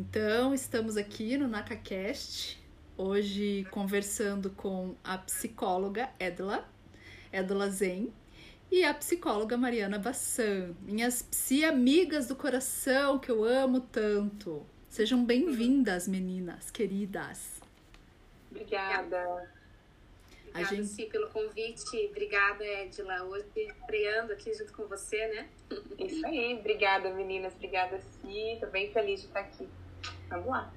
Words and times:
Então, 0.00 0.54
estamos 0.54 0.96
aqui 0.96 1.36
no 1.36 1.48
NacaCast, 1.48 2.56
hoje 2.96 3.66
conversando 3.72 4.48
com 4.50 4.94
a 5.02 5.18
psicóloga 5.18 6.08
Edla, 6.20 6.64
Edla 7.32 7.68
Zen, 7.68 8.12
e 8.70 8.84
a 8.84 8.94
psicóloga 8.94 9.56
Mariana 9.56 9.98
Bassan, 9.98 10.72
minhas 10.82 11.22
psi 11.22 11.64
amigas 11.64 12.28
do 12.28 12.36
coração 12.36 13.18
que 13.18 13.28
eu 13.28 13.42
amo 13.42 13.80
tanto. 13.80 14.64
Sejam 14.88 15.24
bem-vindas, 15.24 16.06
meninas 16.06 16.70
queridas. 16.70 17.60
Obrigada. 18.52 19.18
A 20.54 20.60
Obrigada, 20.60 20.76
gente... 20.76 21.06
pelo 21.06 21.28
convite. 21.30 22.06
Obrigada, 22.08 22.64
Edila, 22.64 23.24
hoje 23.24 23.46
estreando 23.56 24.32
aqui 24.32 24.54
junto 24.54 24.72
com 24.74 24.86
você, 24.86 25.26
né? 25.26 25.48
Isso 25.98 26.24
aí. 26.24 26.54
Obrigada, 26.54 27.12
meninas. 27.12 27.52
Obrigada, 27.54 27.98
Si. 27.98 28.58
Tô 28.60 28.68
bem 28.68 28.92
feliz 28.92 29.22
de 29.22 29.26
estar 29.26 29.40
aqui. 29.40 29.66
Vamos 30.28 30.46
lá. 30.46 30.72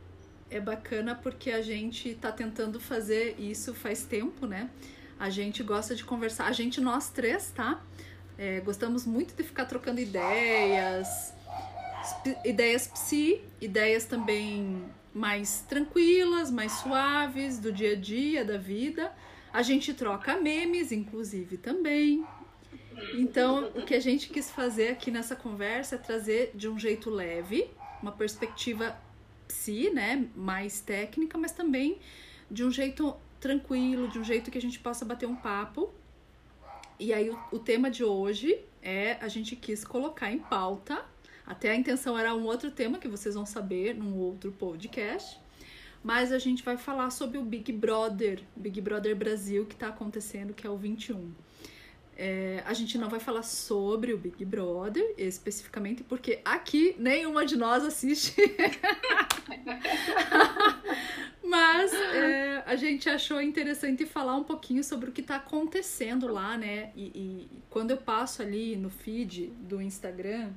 É 0.50 0.60
bacana 0.60 1.16
porque 1.16 1.52
a 1.52 1.62
gente 1.62 2.14
tá 2.16 2.32
tentando 2.32 2.80
fazer 2.80 3.36
isso 3.40 3.74
faz 3.74 4.04
tempo, 4.04 4.46
né? 4.46 4.70
A 5.20 5.30
gente 5.30 5.64
gosta 5.64 5.96
de 5.96 6.04
conversar, 6.04 6.48
a 6.48 6.52
gente, 6.52 6.82
nós 6.82 7.10
três, 7.10 7.52
tá? 7.52 7.82
É, 8.38 8.60
gostamos 8.60 9.06
muito 9.06 9.36
de 9.36 9.44
ficar 9.44 9.66
trocando 9.66 10.00
ideias, 10.00 11.34
ideias 12.44 12.88
psi, 12.88 13.42
ideias 13.62 14.06
também 14.06 14.84
mais 15.14 15.64
tranquilas, 15.68 16.50
mais 16.50 16.72
suaves, 16.74 17.60
do 17.60 17.72
dia 17.72 17.94
a 17.94 17.96
dia, 17.96 18.44
da 18.44 18.58
vida. 18.58 19.12
A 19.54 19.62
gente 19.62 19.94
troca 19.94 20.38
memes, 20.38 20.92
inclusive, 20.92 21.58
também. 21.58 22.26
Então, 23.14 23.72
o 23.76 23.86
que 23.86 23.94
a 23.94 24.00
gente 24.00 24.30
quis 24.30 24.50
fazer 24.50 24.90
aqui 24.90 25.12
nessa 25.12 25.36
conversa 25.36 25.96
é 25.96 25.98
trazer 25.98 26.52
de 26.56 26.68
um 26.68 26.80
jeito 26.80 27.10
leve, 27.10 27.70
uma 28.02 28.12
perspectiva 28.12 28.98
psi, 29.52 29.90
né, 29.90 30.28
mais 30.36 30.80
técnica, 30.80 31.38
mas 31.38 31.52
também 31.52 32.00
de 32.50 32.64
um 32.64 32.72
jeito 32.72 33.16
tranquilo, 33.40 34.08
de 34.08 34.18
um 34.18 34.24
jeito 34.24 34.50
que 34.50 34.58
a 34.58 34.62
gente 34.62 34.80
possa 34.80 35.04
bater 35.04 35.28
um 35.28 35.36
papo. 35.36 35.94
E 37.00 37.14
aí 37.14 37.30
o, 37.30 37.40
o 37.52 37.60
tema 37.60 37.90
de 37.92 38.04
hoje 38.04 38.60
é 38.82 39.18
a 39.22 39.28
gente 39.28 39.56
quis 39.56 39.84
colocar 39.84 40.32
em 40.32 40.40
pauta. 40.40 41.04
Até 41.46 41.72
a 41.72 41.76
intenção 41.76 42.18
era 42.18 42.34
um 42.34 42.46
outro 42.46 42.72
tema 42.72 42.98
que 42.98 43.08
vocês 43.08 43.36
vão 43.36 43.46
saber 43.46 43.96
num 43.96 44.18
outro 44.18 44.52
podcast. 44.52 45.40
Mas 46.04 46.32
a 46.32 46.40
gente 46.40 46.64
vai 46.64 46.78
falar 46.78 47.10
sobre 47.12 47.38
o 47.38 47.44
Big 47.44 47.72
Brother, 47.72 48.42
Big 48.56 48.82
Brother 48.82 49.16
Brasil, 49.16 49.66
que 49.66 49.76
está 49.76 49.90
acontecendo, 49.90 50.54
que 50.54 50.66
é 50.66 50.70
o 50.70 50.78
21. 50.78 51.32
É, 52.18 52.62
a 52.66 52.74
gente 52.74 52.98
não 52.98 53.10
vai 53.10 53.20
falar 53.20 53.44
sobre 53.44 54.14
o 54.14 54.18
Big 54.18 54.44
Brother 54.46 55.14
especificamente, 55.18 56.04
porque 56.04 56.40
aqui 56.46 56.96
nenhuma 57.00 57.46
de 57.46 57.56
nós 57.56 57.84
assiste. 57.84 58.36
Mas 61.44 61.94
é, 61.94 62.64
a 62.66 62.76
gente 62.76 63.10
achou 63.10 63.42
interessante 63.42 64.06
falar 64.06 64.36
um 64.36 64.44
pouquinho 64.44 64.84
sobre 64.84 65.10
o 65.10 65.12
que 65.12 65.22
está 65.22 65.36
acontecendo 65.38 66.28
lá, 66.28 66.58
né? 66.58 66.92
E, 66.96 67.04
e, 67.04 67.50
quando 67.70 67.92
eu 67.92 67.98
passo 67.98 68.42
ali 68.42 68.76
no 68.76 68.90
feed 68.90 69.48
do 69.60 69.82
Instagram, 69.82 70.52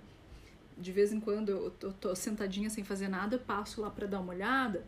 de 0.79 0.93
vez 0.93 1.13
em 1.13 1.19
quando 1.19 1.49
eu 1.49 1.71
tô, 1.71 1.93
tô 1.93 2.15
sentadinha 2.15 2.71
sem 2.71 2.85
fazer 2.85 3.09
nada, 3.09 3.37
eu 3.37 3.41
passo 3.41 3.81
lá 3.81 3.91
para 3.91 4.07
dar 4.07 4.21
uma 4.21 4.33
olhada. 4.33 4.85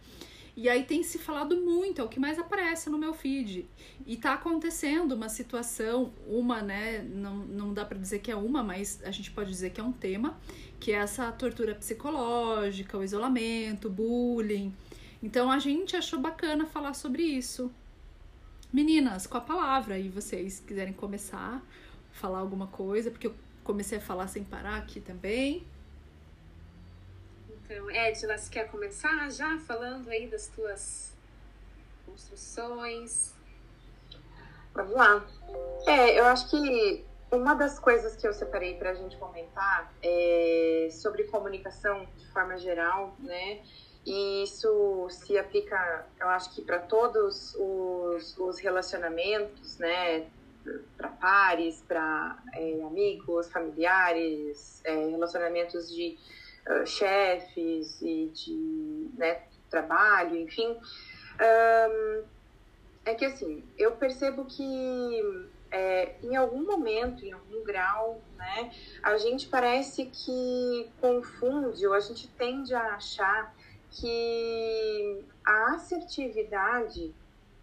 E 0.56 0.70
aí 0.70 0.84
tem 0.84 1.02
se 1.02 1.18
falado 1.18 1.54
muito, 1.60 2.00
é 2.00 2.04
o 2.04 2.08
que 2.08 2.18
mais 2.18 2.38
aparece 2.38 2.88
no 2.88 2.96
meu 2.96 3.12
feed. 3.12 3.68
E 4.06 4.16
tá 4.16 4.32
acontecendo 4.32 5.12
uma 5.12 5.28
situação, 5.28 6.14
uma, 6.26 6.62
né, 6.62 7.02
não, 7.02 7.36
não 7.36 7.74
dá 7.74 7.84
para 7.84 7.98
dizer 7.98 8.20
que 8.20 8.30
é 8.30 8.36
uma, 8.36 8.62
mas 8.62 9.02
a 9.04 9.10
gente 9.10 9.30
pode 9.30 9.50
dizer 9.50 9.70
que 9.70 9.80
é 9.82 9.84
um 9.84 9.92
tema, 9.92 10.40
que 10.80 10.92
é 10.92 10.94
essa 10.94 11.30
tortura 11.30 11.74
psicológica, 11.74 12.96
o 12.96 13.04
isolamento, 13.04 13.90
bullying. 13.90 14.74
Então 15.22 15.50
a 15.50 15.58
gente 15.58 15.94
achou 15.94 16.18
bacana 16.18 16.64
falar 16.64 16.94
sobre 16.94 17.22
isso. 17.22 17.70
Meninas, 18.72 19.26
com 19.26 19.36
a 19.36 19.42
palavra 19.42 19.96
aí, 19.96 20.08
vocês 20.08 20.60
quiserem 20.66 20.94
começar, 20.94 21.62
falar 22.12 22.38
alguma 22.38 22.66
coisa, 22.66 23.10
porque 23.10 23.26
eu 23.26 23.34
comecei 23.62 23.98
a 23.98 24.00
falar 24.00 24.26
sem 24.28 24.42
parar 24.42 24.76
aqui 24.76 25.00
também. 25.00 25.64
Então, 27.68 27.90
Edila, 27.90 28.38
você 28.38 28.48
quer 28.48 28.70
começar 28.70 29.28
já 29.28 29.58
falando 29.58 30.08
aí 30.08 30.28
das 30.28 30.46
tuas 30.46 31.12
construções? 32.06 33.34
Vamos 34.72 34.94
lá. 34.94 35.26
É, 35.84 36.20
eu 36.20 36.26
acho 36.26 36.48
que 36.48 37.04
uma 37.28 37.54
das 37.54 37.80
coisas 37.80 38.14
que 38.14 38.24
eu 38.24 38.32
separei 38.32 38.74
para 38.76 38.90
a 38.90 38.94
gente 38.94 39.16
comentar 39.16 39.92
é 40.00 40.88
sobre 40.92 41.24
comunicação 41.24 42.06
de 42.16 42.28
forma 42.28 42.56
geral, 42.56 43.16
né? 43.18 43.60
E 44.06 44.44
isso 44.44 45.08
se 45.10 45.36
aplica, 45.36 46.06
eu 46.20 46.28
acho 46.28 46.54
que 46.54 46.62
para 46.62 46.78
todos 46.78 47.52
os, 47.56 48.38
os 48.38 48.60
relacionamentos, 48.60 49.76
né? 49.78 50.28
Para 50.96 51.08
pares, 51.08 51.82
para 51.88 52.40
é, 52.54 52.80
amigos, 52.84 53.50
familiares, 53.50 54.80
é, 54.84 55.08
relacionamentos 55.08 55.92
de 55.92 56.16
uh, 56.68 56.86
chefes 56.86 58.00
e 58.02 58.30
de 58.34 59.10
né, 59.16 59.42
trabalho, 59.70 60.36
enfim, 60.36 60.76
um, 61.40 62.24
é 63.04 63.14
que 63.14 63.24
assim, 63.24 63.64
eu 63.78 63.92
percebo 63.92 64.44
que 64.44 65.46
é, 65.70 66.16
em 66.22 66.34
algum 66.36 66.64
momento, 66.64 67.24
em 67.24 67.32
algum 67.32 67.62
grau, 67.62 68.20
né, 68.36 68.72
a 69.02 69.16
gente 69.18 69.48
parece 69.48 70.06
que 70.06 70.90
confunde 71.00 71.86
ou 71.86 71.92
a 71.92 72.00
gente 72.00 72.28
tende 72.28 72.74
a 72.74 72.94
achar 72.94 73.54
que 73.90 75.24
a 75.44 75.74
assertividade 75.74 77.14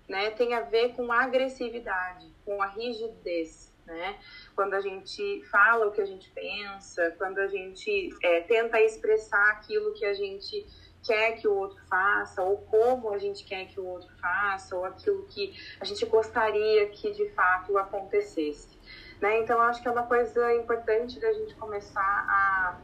né, 0.07 0.31
tem 0.31 0.53
a 0.53 0.61
ver 0.61 0.93
com 0.95 1.11
a 1.11 1.23
agressividade, 1.23 2.27
com 2.45 2.61
a 2.61 2.67
rigidez 2.67 3.72
né? 3.85 4.17
Quando 4.55 4.73
a 4.73 4.81
gente 4.81 5.43
fala 5.51 5.87
o 5.87 5.91
que 5.91 6.01
a 6.01 6.05
gente 6.05 6.29
pensa, 6.31 7.11
quando 7.17 7.39
a 7.39 7.47
gente 7.47 8.09
é, 8.21 8.41
tenta 8.41 8.81
expressar 8.81 9.51
aquilo 9.51 9.93
que 9.93 10.05
a 10.05 10.13
gente 10.13 10.65
quer 11.03 11.33
que 11.33 11.47
o 11.47 11.53
outro 11.53 11.77
faça, 11.87 12.41
ou 12.41 12.57
como 12.57 13.13
a 13.13 13.17
gente 13.17 13.43
quer 13.43 13.65
que 13.65 13.79
o 13.79 13.85
outro 13.85 14.09
faça, 14.21 14.75
ou 14.75 14.85
aquilo 14.85 15.25
que 15.27 15.53
a 15.79 15.85
gente 15.85 16.05
gostaria 16.05 16.87
que 16.89 17.11
de 17.11 17.29
fato 17.31 17.77
acontecesse. 17.77 18.79
Né? 19.21 19.39
Então, 19.39 19.61
acho 19.61 19.81
que 19.81 19.87
é 19.87 19.91
uma 19.91 20.07
coisa 20.07 20.53
importante 20.55 21.19
da 21.19 21.31
gente 21.33 21.55
começar 21.55 22.01
a 22.01 22.79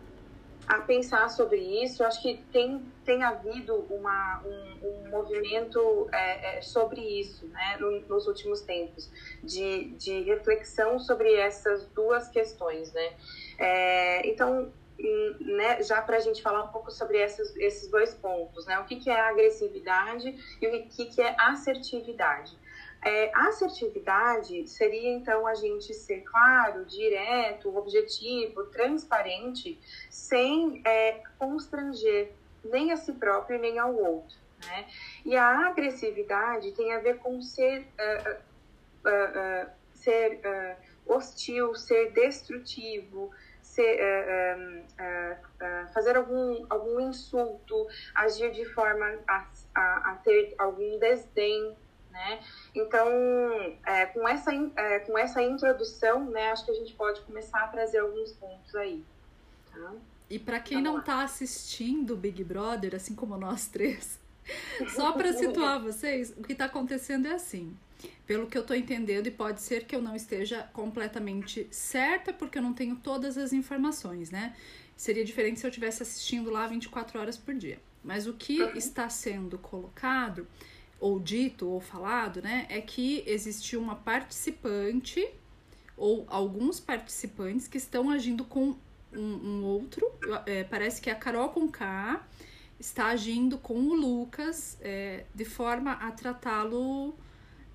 a 0.69 0.81
pensar 0.81 1.27
sobre 1.29 1.57
isso. 1.83 2.03
Acho 2.03 2.21
que 2.21 2.37
tem, 2.53 2.85
tem 3.03 3.23
havido 3.23 3.87
uma, 3.89 4.43
um, 4.45 4.87
um 4.87 5.09
movimento 5.09 6.07
é, 6.13 6.57
é, 6.57 6.61
sobre 6.61 7.01
isso 7.01 7.47
né, 7.47 7.77
nos 8.07 8.27
últimos 8.27 8.61
tempos, 8.61 9.09
de, 9.43 9.85
de 9.97 10.21
reflexão 10.21 10.99
sobre 10.99 11.33
essas 11.33 11.87
duas 11.87 12.29
questões. 12.29 12.93
Né? 12.93 13.13
É, 13.57 14.29
então, 14.29 14.71
né, 15.39 15.81
já 15.81 16.03
para 16.03 16.17
a 16.17 16.19
gente 16.19 16.39
falar 16.43 16.65
um 16.65 16.67
pouco 16.67 16.91
sobre 16.91 17.17
esses, 17.17 17.55
esses 17.55 17.89
dois 17.89 18.13
pontos, 18.13 18.67
né? 18.67 18.77
o 18.77 18.85
que, 18.85 18.97
que 18.97 19.09
é 19.09 19.19
agressividade 19.19 20.37
e 20.61 20.67
o 20.67 20.87
que, 20.87 21.05
que 21.05 21.19
é 21.19 21.35
assertividade. 21.39 22.55
É, 23.01 23.31
assertividade 23.33 24.67
seria 24.67 25.09
então 25.13 25.47
a 25.47 25.55
gente 25.55 25.93
ser 25.93 26.21
claro, 26.21 26.83
direto, 26.85 27.75
objetivo, 27.77 28.65
transparente, 28.65 29.79
sem 30.09 30.81
é, 30.85 31.21
constranger 31.37 32.33
nem 32.63 32.91
a 32.91 32.97
si 32.97 33.13
próprio 33.13 33.57
nem 33.59 33.79
ao 33.79 33.95
outro. 33.95 34.37
Né? 34.65 34.87
E 35.25 35.35
a 35.35 35.67
agressividade 35.67 36.73
tem 36.73 36.93
a 36.93 36.99
ver 36.99 37.17
com 37.19 37.41
ser, 37.41 37.87
uh, 37.97 38.31
uh, 39.05 39.65
uh, 39.65 39.69
ser 39.93 40.41
hostil, 41.05 41.73
ser 41.75 42.11
destrutivo, 42.11 43.31
ser, 43.61 43.97
fazer 45.93 46.15
algum, 46.17 46.65
algum 46.69 46.99
insulto, 46.99 47.87
agir 48.13 48.51
de 48.51 48.65
forma 48.65 49.05
a, 49.27 49.47
a, 49.73 50.11
a 50.11 50.15
ter 50.23 50.53
algum 50.57 50.99
desdém 50.99 51.75
né? 52.11 52.39
Então, 52.73 53.07
é, 53.85 54.05
com, 54.07 54.27
essa, 54.27 54.51
é, 54.53 54.99
com 54.99 55.17
essa 55.17 55.41
introdução, 55.41 56.29
né, 56.29 56.51
acho 56.51 56.65
que 56.65 56.71
a 56.71 56.75
gente 56.75 56.93
pode 56.93 57.21
começar 57.21 57.63
a 57.63 57.67
trazer 57.67 57.99
alguns 57.99 58.31
pontos 58.33 58.75
aí. 58.75 59.03
Tá? 59.71 59.93
E 60.29 60.37
para 60.37 60.59
quem 60.59 60.77
Vamos 60.77 60.91
não 60.91 60.99
está 60.99 61.23
assistindo 61.23 62.15
Big 62.15 62.43
Brother, 62.43 62.95
assim 62.95 63.15
como 63.15 63.37
nós 63.37 63.67
três, 63.67 64.19
só 64.93 65.11
para 65.11 65.33
situar 65.33 65.81
vocês, 65.81 66.33
o 66.37 66.43
que 66.43 66.53
está 66.53 66.65
acontecendo 66.65 67.27
é 67.27 67.33
assim. 67.33 67.75
Pelo 68.25 68.47
que 68.47 68.57
eu 68.57 68.61
estou 68.61 68.75
entendendo, 68.75 69.27
e 69.27 69.31
pode 69.31 69.59
ser 69.59 69.85
que 69.85 69.95
eu 69.95 70.01
não 70.01 70.15
esteja 70.15 70.69
completamente 70.71 71.67
certa, 71.71 72.31
porque 72.31 72.59
eu 72.59 72.61
não 72.61 72.73
tenho 72.73 72.95
todas 72.95 73.37
as 73.37 73.51
informações, 73.51 74.29
né? 74.29 74.55
Seria 74.95 75.25
diferente 75.25 75.59
se 75.59 75.65
eu 75.65 75.69
estivesse 75.69 76.03
assistindo 76.03 76.49
lá 76.51 76.67
24 76.67 77.19
horas 77.19 77.37
por 77.37 77.55
dia. 77.55 77.79
Mas 78.03 78.27
o 78.27 78.33
que 78.33 78.61
uhum. 78.61 78.75
está 78.75 79.09
sendo 79.09 79.57
colocado 79.57 80.47
ou 80.99 81.19
dito 81.19 81.67
ou 81.67 81.79
falado, 81.79 82.41
né, 82.41 82.65
é 82.69 82.81
que 82.81 83.23
existiu 83.25 83.79
uma 83.81 83.95
participante 83.95 85.27
ou 85.95 86.25
alguns 86.29 86.79
participantes 86.79 87.67
que 87.67 87.77
estão 87.77 88.09
agindo 88.09 88.43
com 88.45 88.75
um, 89.13 89.19
um 89.19 89.63
outro, 89.65 90.05
é, 90.45 90.63
parece 90.63 91.01
que 91.01 91.09
a 91.09 91.15
Carol 91.15 91.49
com 91.49 91.67
K, 91.67 92.23
está 92.79 93.07
agindo 93.07 93.57
com 93.57 93.73
o 93.73 93.93
Lucas 93.93 94.77
é, 94.81 95.25
de 95.35 95.43
forma 95.43 95.91
a 95.93 96.11
tratá-lo 96.11 97.13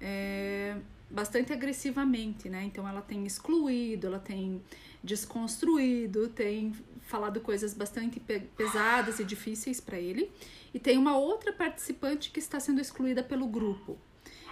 é, 0.00 0.76
bastante 1.10 1.52
agressivamente, 1.52 2.48
né? 2.48 2.64
Então 2.64 2.88
ela 2.88 3.02
tem 3.02 3.26
excluído, 3.26 4.06
ela 4.06 4.18
tem 4.18 4.62
desconstruído, 5.02 6.28
tem 6.28 6.72
falado 7.06 7.40
coisas 7.40 7.74
bastante 7.74 8.20
pesadas 8.56 9.20
e 9.20 9.24
difíceis 9.24 9.80
para 9.80 9.98
ele. 9.98 10.30
E 10.72 10.78
tem 10.78 10.98
uma 10.98 11.16
outra 11.16 11.52
participante 11.52 12.30
que 12.30 12.38
está 12.38 12.58
sendo 12.58 12.80
excluída 12.80 13.22
pelo 13.22 13.46
grupo. 13.46 13.98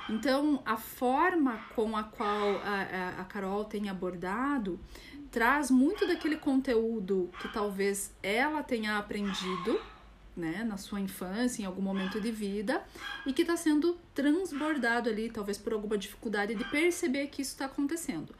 Então, 0.08 0.60
a 0.64 0.76
forma 0.76 1.64
com 1.75 1.96
a 1.96 2.02
qual 2.02 2.56
a, 2.64 3.20
a, 3.20 3.25
Carol 3.25 3.64
tem 3.64 3.88
abordado 3.88 4.78
traz 5.31 5.70
muito 5.70 6.06
daquele 6.06 6.37
conteúdo 6.37 7.31
que 7.40 7.49
talvez 7.49 8.12
ela 8.22 8.62
tenha 8.62 8.99
aprendido 8.99 9.81
né, 10.37 10.64
na 10.64 10.76
sua 10.76 11.00
infância, 11.00 11.62
em 11.62 11.64
algum 11.64 11.82
momento 11.82 12.20
de 12.20 12.31
vida, 12.31 12.82
e 13.26 13.32
que 13.32 13.43
está 13.43 13.56
sendo 13.56 13.96
transbordado 14.14 15.08
ali, 15.08 15.31
talvez 15.31 15.56
por 15.56 15.72
alguma 15.72 15.96
dificuldade 15.96 16.54
de 16.54 16.64
perceber 16.64 17.28
que 17.28 17.43
isso 17.43 17.52
está 17.52 17.66
acontecendo. 17.66 18.34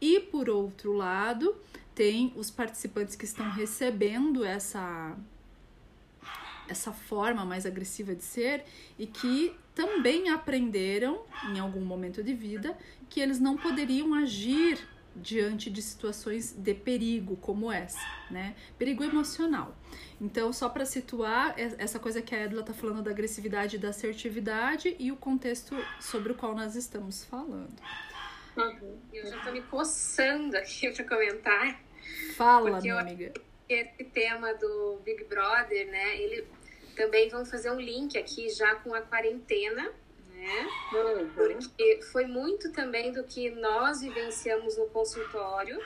E 0.00 0.20
por 0.20 0.48
outro 0.48 0.92
lado, 0.92 1.54
tem 1.98 2.32
os 2.36 2.48
participantes 2.48 3.16
que 3.16 3.24
estão 3.24 3.50
recebendo 3.50 4.44
essa 4.44 5.16
essa 6.68 6.92
forma 6.92 7.44
mais 7.44 7.66
agressiva 7.66 8.14
de 8.14 8.22
ser 8.22 8.64
e 8.96 9.04
que 9.04 9.56
também 9.74 10.28
aprenderam 10.28 11.22
em 11.50 11.58
algum 11.58 11.80
momento 11.80 12.22
de 12.22 12.34
vida 12.34 12.78
que 13.08 13.18
eles 13.20 13.40
não 13.40 13.56
poderiam 13.56 14.14
agir 14.14 14.78
diante 15.16 15.70
de 15.70 15.82
situações 15.82 16.52
de 16.52 16.74
perigo 16.74 17.36
como 17.38 17.72
essa, 17.72 17.98
né? 18.30 18.54
Perigo 18.78 19.02
emocional. 19.02 19.74
Então, 20.20 20.52
só 20.52 20.68
para 20.68 20.84
situar 20.84 21.54
essa 21.56 21.98
coisa 21.98 22.22
que 22.22 22.34
a 22.34 22.44
Edla 22.44 22.62
tá 22.62 22.74
falando 22.74 23.02
da 23.02 23.10
agressividade 23.10 23.74
e 23.74 23.78
da 23.78 23.88
assertividade 23.88 24.94
e 25.00 25.10
o 25.10 25.16
contexto 25.16 25.74
sobre 25.98 26.30
o 26.32 26.34
qual 26.36 26.54
nós 26.54 26.76
estamos 26.76 27.24
falando. 27.24 27.74
Uhum. 28.56 28.98
Eu 29.12 29.26
já 29.26 29.42
tô 29.42 29.50
me 29.50 29.62
coçando 29.62 30.56
aqui 30.56 30.92
para 30.92 31.04
comentar. 31.04 31.87
Fala, 32.36 32.80
minha 32.80 32.98
amiga. 32.98 33.32
Esse 33.68 34.04
tema 34.04 34.54
do 34.54 35.00
Big 35.04 35.24
Brother, 35.24 35.86
né? 35.88 36.16
Ele 36.20 36.46
também 36.96 37.28
vão 37.28 37.44
fazer 37.44 37.70
um 37.70 37.80
link 37.80 38.16
aqui 38.18 38.48
já 38.48 38.74
com 38.76 38.94
a 38.94 39.00
quarentena, 39.00 39.92
né? 40.32 40.68
Uhum. 40.92 41.28
Porque 41.34 42.00
foi 42.12 42.26
muito 42.26 42.72
também 42.72 43.12
do 43.12 43.24
que 43.24 43.50
nós 43.50 44.00
vivenciamos 44.00 44.76
no 44.76 44.86
consultório, 44.86 45.78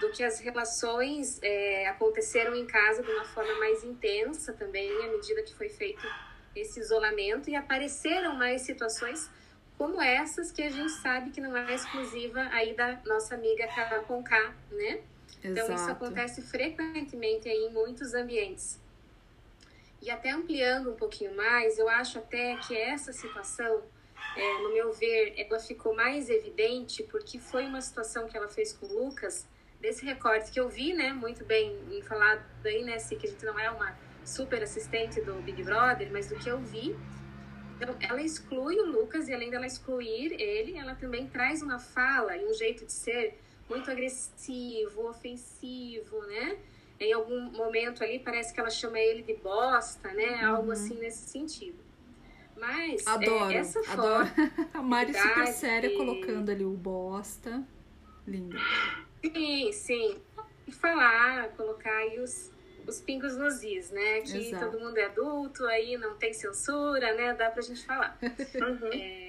do 0.00 0.10
que 0.10 0.22
as 0.22 0.40
relações 0.40 1.38
é, 1.42 1.88
aconteceram 1.88 2.54
em 2.54 2.66
casa 2.66 3.02
de 3.02 3.10
uma 3.10 3.24
forma 3.24 3.54
mais 3.58 3.84
intensa 3.84 4.52
também, 4.52 4.90
à 5.04 5.08
medida 5.08 5.42
que 5.42 5.54
foi 5.54 5.68
feito 5.68 6.06
esse 6.54 6.80
isolamento, 6.80 7.50
e 7.50 7.56
apareceram 7.56 8.34
mais 8.34 8.62
situações 8.62 9.28
como 9.76 10.00
essas 10.00 10.52
que 10.52 10.62
a 10.62 10.70
gente 10.70 10.92
sabe 10.92 11.30
que 11.30 11.40
não 11.40 11.56
é 11.56 11.74
exclusiva 11.74 12.40
aí 12.52 12.74
da 12.74 13.00
nossa 13.04 13.34
amiga 13.34 13.66
Carol 13.68 14.04
Conká, 14.04 14.54
né? 14.70 15.00
Então 15.44 15.64
Exato. 15.64 15.80
isso 15.80 15.90
acontece 15.90 16.42
frequentemente 16.42 17.46
aí 17.48 17.66
em 17.66 17.70
muitos 17.70 18.14
ambientes. 18.14 18.80
E 20.00 20.10
até 20.10 20.30
ampliando 20.30 20.90
um 20.90 20.96
pouquinho 20.96 21.36
mais, 21.36 21.78
eu 21.78 21.88
acho 21.88 22.18
até 22.18 22.56
que 22.56 22.74
essa 22.74 23.12
situação, 23.12 23.82
é, 24.36 24.58
no 24.62 24.72
meu 24.72 24.92
ver, 24.92 25.34
ela 25.36 25.60
ficou 25.60 25.94
mais 25.94 26.30
evidente 26.30 27.02
porque 27.04 27.38
foi 27.38 27.66
uma 27.66 27.80
situação 27.80 28.26
que 28.26 28.36
ela 28.36 28.48
fez 28.48 28.72
com 28.72 28.86
o 28.86 29.04
Lucas, 29.04 29.46
desse 29.80 30.04
recorte 30.04 30.50
que 30.50 30.58
eu 30.58 30.68
vi, 30.68 30.94
né, 30.94 31.12
muito 31.12 31.44
bem 31.44 31.78
falado 32.02 32.42
aí, 32.64 32.82
né, 32.82 32.98
se 32.98 33.16
que 33.16 33.26
a 33.26 33.30
gente 33.30 33.44
não 33.44 33.58
é 33.58 33.70
uma 33.70 33.94
super 34.24 34.62
assistente 34.62 35.20
do 35.20 35.34
Big 35.42 35.62
Brother, 35.62 36.10
mas 36.10 36.26
do 36.26 36.36
que 36.36 36.48
eu 36.48 36.58
vi, 36.58 36.96
então, 37.76 37.96
ela 38.00 38.22
exclui 38.22 38.76
o 38.76 38.86
Lucas 38.86 39.28
e 39.28 39.34
além 39.34 39.50
dela 39.50 39.66
excluir 39.66 40.32
ele, 40.40 40.78
ela 40.78 40.94
também 40.94 41.26
traz 41.26 41.60
uma 41.60 41.78
fala 41.78 42.36
e 42.36 42.46
um 42.46 42.54
jeito 42.54 42.86
de 42.86 42.92
ser 42.92 43.38
muito 43.68 43.90
agressivo, 43.90 45.08
ofensivo, 45.08 46.20
né? 46.26 46.58
Em 47.00 47.12
algum 47.12 47.40
momento 47.52 48.04
ali 48.04 48.18
parece 48.18 48.54
que 48.54 48.60
ela 48.60 48.70
chama 48.70 48.98
ele 48.98 49.22
de 49.22 49.34
bosta, 49.34 50.12
né? 50.12 50.42
Uhum. 50.42 50.56
Algo 50.56 50.72
assim 50.72 50.94
nesse 50.94 51.28
sentido. 51.28 51.78
Mas 52.56 53.06
é, 53.06 53.10
adoro, 53.10 53.52
é, 53.52 53.56
essa 53.56 53.80
adoro. 53.92 54.26
forma. 54.26 54.52
A 54.72 54.82
Mari 54.82 55.12
super 55.14 55.46
séria 55.48 55.96
colocando 55.96 56.50
ali 56.50 56.64
o 56.64 56.70
bosta. 56.70 57.62
Lindo. 58.26 58.56
Sim, 59.22 59.72
sim. 59.72 60.22
E 60.66 60.72
falar, 60.72 61.48
colocar 61.50 61.94
aí 61.94 62.20
os, 62.20 62.50
os 62.86 63.00
pingos 63.00 63.36
nos 63.36 63.62
is, 63.62 63.90
né? 63.90 64.20
Que 64.20 64.38
Exato. 64.38 64.70
todo 64.70 64.80
mundo 64.80 64.96
é 64.96 65.04
adulto, 65.06 65.64
aí 65.66 65.98
não 65.98 66.16
tem 66.16 66.32
censura, 66.32 67.14
né? 67.14 67.34
Dá 67.34 67.50
pra 67.50 67.62
gente 67.62 67.84
falar. 67.84 68.18
Uhum. 68.22 68.90
É, 68.94 69.23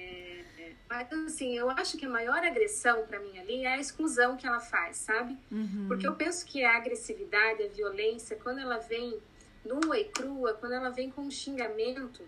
mas 0.88 1.12
assim, 1.12 1.56
eu 1.56 1.68
acho 1.70 1.96
que 1.96 2.06
a 2.06 2.08
maior 2.08 2.38
agressão 2.38 3.06
para 3.06 3.18
mim 3.18 3.38
ali 3.38 3.64
é 3.64 3.74
a 3.74 3.78
exclusão 3.78 4.36
que 4.36 4.46
ela 4.46 4.60
faz, 4.60 4.96
sabe? 4.96 5.36
Uhum. 5.50 5.86
Porque 5.88 6.06
eu 6.06 6.14
penso 6.14 6.46
que 6.46 6.64
a 6.64 6.76
agressividade, 6.76 7.62
a 7.62 7.68
violência, 7.68 8.36
quando 8.36 8.60
ela 8.60 8.78
vem 8.78 9.18
nua 9.64 9.98
e 9.98 10.04
crua, 10.04 10.54
quando 10.54 10.72
ela 10.72 10.90
vem 10.90 11.10
com 11.10 11.22
um 11.22 11.30
xingamento, 11.30 12.22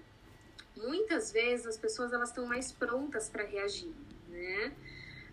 muitas 0.77 1.33
vezes 1.33 1.67
as 1.67 1.77
pessoas 1.77 2.13
elas 2.13 2.31
estão 2.31 2.47
mais 2.47 2.73
prontas 2.73 3.29
para 3.29 3.45
reagir, 3.45 3.93
né? 4.29 4.73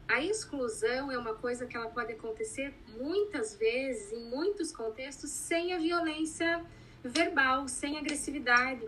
A 0.07 0.21
exclusão 0.21 1.11
é 1.11 1.17
uma 1.17 1.33
coisa 1.33 1.65
que 1.65 1.75
ela 1.75 1.89
pode 1.89 2.13
acontecer 2.13 2.75
muitas 2.95 3.55
vezes, 3.55 4.11
em 4.13 4.29
muitos 4.29 4.71
contextos, 4.71 5.31
sem 5.31 5.73
a 5.73 5.79
violência 5.79 6.63
verbal, 7.03 7.67
sem 7.67 7.97
agressividade. 7.97 8.87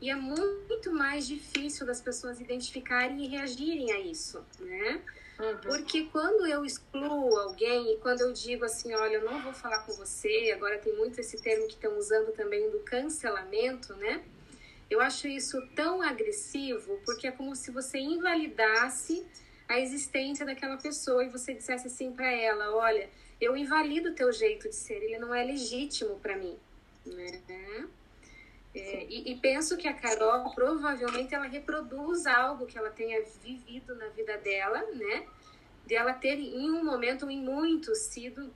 E 0.00 0.10
é 0.10 0.14
muito 0.14 0.92
mais 0.92 1.26
difícil 1.26 1.84
das 1.84 2.00
pessoas 2.00 2.40
identificarem 2.40 3.24
e 3.24 3.28
reagirem 3.28 3.92
a 3.92 3.98
isso, 3.98 4.44
né? 4.60 5.02
Uhum. 5.38 5.56
Porque 5.58 6.04
quando 6.06 6.46
eu 6.46 6.64
excluo 6.64 7.36
alguém 7.36 7.94
e 7.94 7.96
quando 7.98 8.20
eu 8.20 8.32
digo 8.32 8.64
assim, 8.64 8.92
olha, 8.94 9.16
eu 9.16 9.24
não 9.24 9.40
vou 9.42 9.52
falar 9.52 9.80
com 9.80 9.92
você, 9.92 10.52
agora 10.54 10.78
tem 10.78 10.96
muito 10.96 11.20
esse 11.20 11.40
termo 11.40 11.66
que 11.66 11.74
estão 11.74 11.96
usando 11.96 12.32
também 12.32 12.70
do 12.70 12.80
cancelamento, 12.80 13.94
né? 13.96 14.24
Eu 14.90 15.00
acho 15.00 15.28
isso 15.28 15.60
tão 15.74 16.00
agressivo 16.00 17.00
porque 17.04 17.26
é 17.26 17.32
como 17.32 17.54
se 17.54 17.70
você 17.70 17.98
invalidasse 17.98 19.26
a 19.68 19.78
existência 19.78 20.46
daquela 20.46 20.76
pessoa 20.76 21.24
e 21.24 21.28
você 21.28 21.54
dissesse 21.54 21.88
assim 21.88 22.12
para 22.12 22.30
ela, 22.32 22.74
olha, 22.74 23.08
eu 23.40 23.56
invalido 23.56 24.10
o 24.10 24.14
teu 24.14 24.32
jeito 24.32 24.68
de 24.68 24.74
ser, 24.74 25.02
ele 25.02 25.18
não 25.18 25.34
é 25.34 25.44
legítimo 25.44 26.18
para 26.20 26.36
mim, 26.36 26.56
né? 27.04 27.42
É, 28.74 29.06
e, 29.08 29.32
e, 29.32 29.36
penso 29.36 29.76
que 29.76 29.88
a 29.88 29.94
Carol 29.94 30.54
provavelmente 30.54 31.34
ela 31.34 31.46
reproduz 31.46 32.26
algo 32.26 32.66
que 32.66 32.76
ela 32.76 32.90
tenha 32.90 33.24
vivido 33.42 33.94
na 33.94 34.08
vida 34.08 34.36
dela, 34.38 34.82
né? 34.92 35.26
De 35.86 35.94
ela 35.94 36.12
ter 36.12 36.38
em 36.38 36.70
um 36.70 36.84
momento 36.84 37.30
em 37.30 37.40
muitos 37.40 37.98
sido 37.98 38.52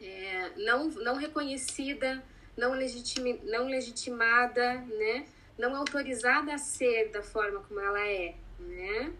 é, 0.00 0.50
não, 0.56 0.88
não 0.88 1.16
reconhecida, 1.16 2.22
não, 2.56 2.72
legitimi, 2.72 3.40
não 3.44 3.66
legitimada, 3.66 4.74
né? 4.80 5.26
Não 5.58 5.76
autorizada 5.76 6.54
a 6.54 6.58
ser 6.58 7.10
da 7.10 7.22
forma 7.22 7.60
como 7.60 7.80
ela 7.80 8.00
é, 8.00 8.34
né? 8.58 9.12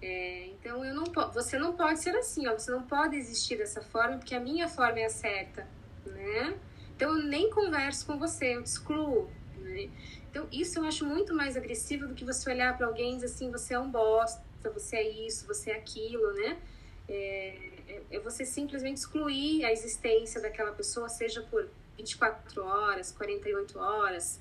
É, 0.00 0.46
então 0.46 0.84
eu 0.84 0.94
não 0.94 1.04
você 1.32 1.58
não 1.58 1.74
pode 1.74 2.00
ser 2.00 2.14
assim, 2.16 2.46
ó, 2.46 2.52
você 2.52 2.70
não 2.70 2.82
pode 2.82 3.16
existir 3.16 3.56
dessa 3.56 3.80
forma 3.80 4.18
porque 4.18 4.34
a 4.34 4.40
minha 4.40 4.68
forma 4.68 4.98
é 5.00 5.06
a 5.06 5.10
certa, 5.10 5.66
né? 6.04 6.54
Então 6.94 7.16
eu 7.16 7.24
nem 7.24 7.50
converso 7.50 8.06
com 8.06 8.18
você, 8.18 8.56
eu 8.56 8.62
te 8.62 8.66
excluo. 8.66 9.30
Né? 9.86 9.92
Então 10.30 10.48
isso 10.52 10.78
eu 10.78 10.84
acho 10.84 11.04
muito 11.04 11.34
mais 11.34 11.56
agressivo 11.56 12.06
do 12.06 12.14
que 12.14 12.24
você 12.24 12.50
olhar 12.50 12.76
para 12.76 12.86
alguém 12.86 13.12
e 13.12 13.14
dizer 13.16 13.26
assim, 13.26 13.50
você 13.50 13.74
é 13.74 13.78
um 13.78 13.90
bosta, 13.90 14.42
você 14.70 14.96
é 14.96 15.26
isso, 15.26 15.46
você 15.46 15.70
é 15.70 15.76
aquilo, 15.76 16.32
né? 16.32 16.58
É, 17.08 17.58
é, 17.88 18.02
é 18.12 18.18
você 18.18 18.44
simplesmente 18.44 18.98
excluir 18.98 19.64
a 19.64 19.72
existência 19.72 20.40
daquela 20.40 20.72
pessoa, 20.72 21.08
seja 21.08 21.42
por 21.42 21.68
24 21.96 22.64
horas, 22.64 23.12
48 23.12 23.78
horas. 23.78 24.40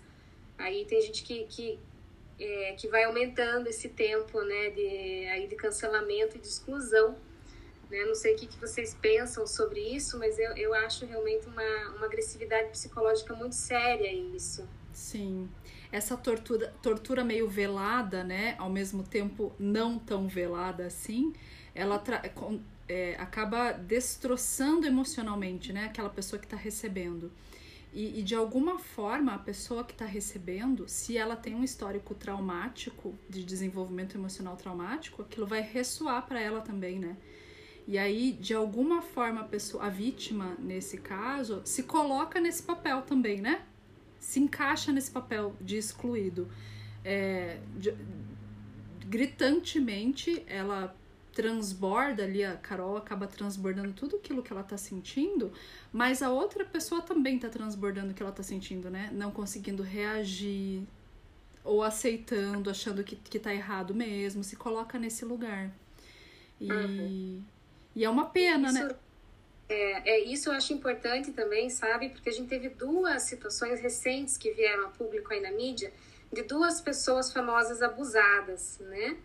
Aí 0.57 0.85
tem 0.85 1.01
gente 1.01 1.23
que, 1.23 1.43
que 1.45 1.79
é, 2.39 2.73
que 2.73 2.87
vai 2.87 3.03
aumentando 3.03 3.67
esse 3.67 3.89
tempo 3.89 4.41
né, 4.41 4.69
de, 4.71 5.27
aí 5.27 5.47
de 5.47 5.55
cancelamento 5.55 6.37
e 6.37 6.39
de 6.39 6.47
exclusão. 6.47 7.17
Né? 7.89 8.03
Não 8.05 8.15
sei 8.15 8.33
o 8.33 8.37
que, 8.37 8.47
que 8.47 8.59
vocês 8.59 8.95
pensam 8.99 9.45
sobre 9.45 9.79
isso, 9.79 10.17
mas 10.17 10.39
eu, 10.39 10.55
eu 10.57 10.73
acho 10.73 11.05
realmente 11.05 11.47
uma, 11.47 11.89
uma 11.95 12.05
agressividade 12.05 12.69
psicológica 12.69 13.35
muito 13.35 13.55
séria 13.55 14.11
isso. 14.11 14.67
Sim. 14.93 15.49
Essa 15.91 16.15
tortura, 16.15 16.73
tortura 16.81 17.23
meio 17.23 17.47
velada, 17.47 18.23
né? 18.23 18.55
Ao 18.57 18.69
mesmo 18.69 19.03
tempo 19.03 19.51
não 19.59 19.97
tão 19.99 20.27
velada 20.27 20.85
assim, 20.85 21.33
ela 21.75 22.01
é, 22.87 23.15
acaba 23.19 23.71
destroçando 23.71 24.85
emocionalmente, 24.85 25.73
né? 25.73 25.85
Aquela 25.85 26.09
pessoa 26.09 26.39
que 26.39 26.45
está 26.45 26.57
recebendo. 26.57 27.31
E, 27.91 28.19
e, 28.19 28.23
de 28.23 28.33
alguma 28.33 28.79
forma, 28.79 29.35
a 29.35 29.37
pessoa 29.37 29.83
que 29.83 29.93
está 29.93 30.05
recebendo, 30.05 30.87
se 30.87 31.15
ela 31.15 31.35
tem 31.35 31.53
um 31.53 31.63
histórico 31.63 32.15
traumático, 32.15 33.13
de 33.29 33.43
desenvolvimento 33.43 34.17
emocional 34.17 34.55
traumático, 34.55 35.21
aquilo 35.21 35.45
vai 35.45 35.61
ressoar 35.61 36.25
para 36.25 36.41
ela 36.41 36.61
também, 36.61 36.97
né? 36.97 37.15
E 37.87 37.97
aí, 37.97 38.31
de 38.31 38.53
alguma 38.53 39.01
forma, 39.01 39.41
a 39.41 39.43
pessoa, 39.43 39.85
a 39.85 39.89
vítima, 39.89 40.55
nesse 40.57 40.97
caso, 40.97 41.61
se 41.65 41.83
coloca 41.83 42.39
nesse 42.39 42.63
papel 42.63 43.03
também, 43.03 43.41
né? 43.41 43.61
Se 44.23 44.39
encaixa 44.39 44.91
nesse 44.93 45.11
papel 45.11 45.53
de 45.59 45.77
excluído. 45.77 46.49
É, 47.03 47.59
de, 47.75 47.93
gritantemente, 49.05 50.43
ela 50.47 50.95
transborda 51.33 52.23
ali, 52.23 52.43
a 52.43 52.55
Carol 52.55 52.95
acaba 52.95 53.27
transbordando 53.27 53.91
tudo 53.91 54.15
aquilo 54.15 54.41
que 54.41 54.53
ela 54.53 54.63
tá 54.63 54.77
sentindo, 54.77 55.51
mas 55.91 56.21
a 56.21 56.29
outra 56.29 56.63
pessoa 56.63 57.01
também 57.01 57.37
tá 57.37 57.49
transbordando 57.49 58.11
o 58.11 58.13
que 58.13 58.23
ela 58.23 58.31
tá 58.31 58.43
sentindo, 58.43 58.89
né? 58.89 59.09
Não 59.11 59.29
conseguindo 59.29 59.83
reagir, 59.83 60.83
ou 61.61 61.83
aceitando, 61.83 62.69
achando 62.69 63.03
que, 63.03 63.17
que 63.17 63.39
tá 63.39 63.53
errado 63.53 63.93
mesmo, 63.93 64.41
se 64.41 64.55
coloca 64.55 64.97
nesse 64.97 65.25
lugar. 65.25 65.69
E, 66.61 66.71
uhum. 66.71 67.43
e 67.93 68.05
é 68.05 68.09
uma 68.09 68.27
pena, 68.27 68.71
né? 68.71 68.79
isso, 68.79 68.87
né? 68.87 68.95
É, 69.69 70.09
é, 70.11 70.19
isso 70.25 70.49
eu 70.49 70.53
acho 70.53 70.73
importante 70.73 71.31
também, 71.31 71.69
sabe? 71.69 72.09
Porque 72.09 72.29
a 72.29 72.31
gente 72.31 72.49
teve 72.49 72.69
duas 72.69 73.23
situações 73.23 73.79
recentes 73.79 74.37
que 74.37 74.51
vieram 74.51 74.85
a 74.85 74.89
público 74.89 75.31
aí 75.33 75.41
na 75.41 75.51
mídia 75.51 75.91
de 76.31 76.43
duas 76.43 76.81
pessoas 76.81 77.31
famosas 77.31 77.81
abusadas, 77.81 78.79
né? 78.79 79.17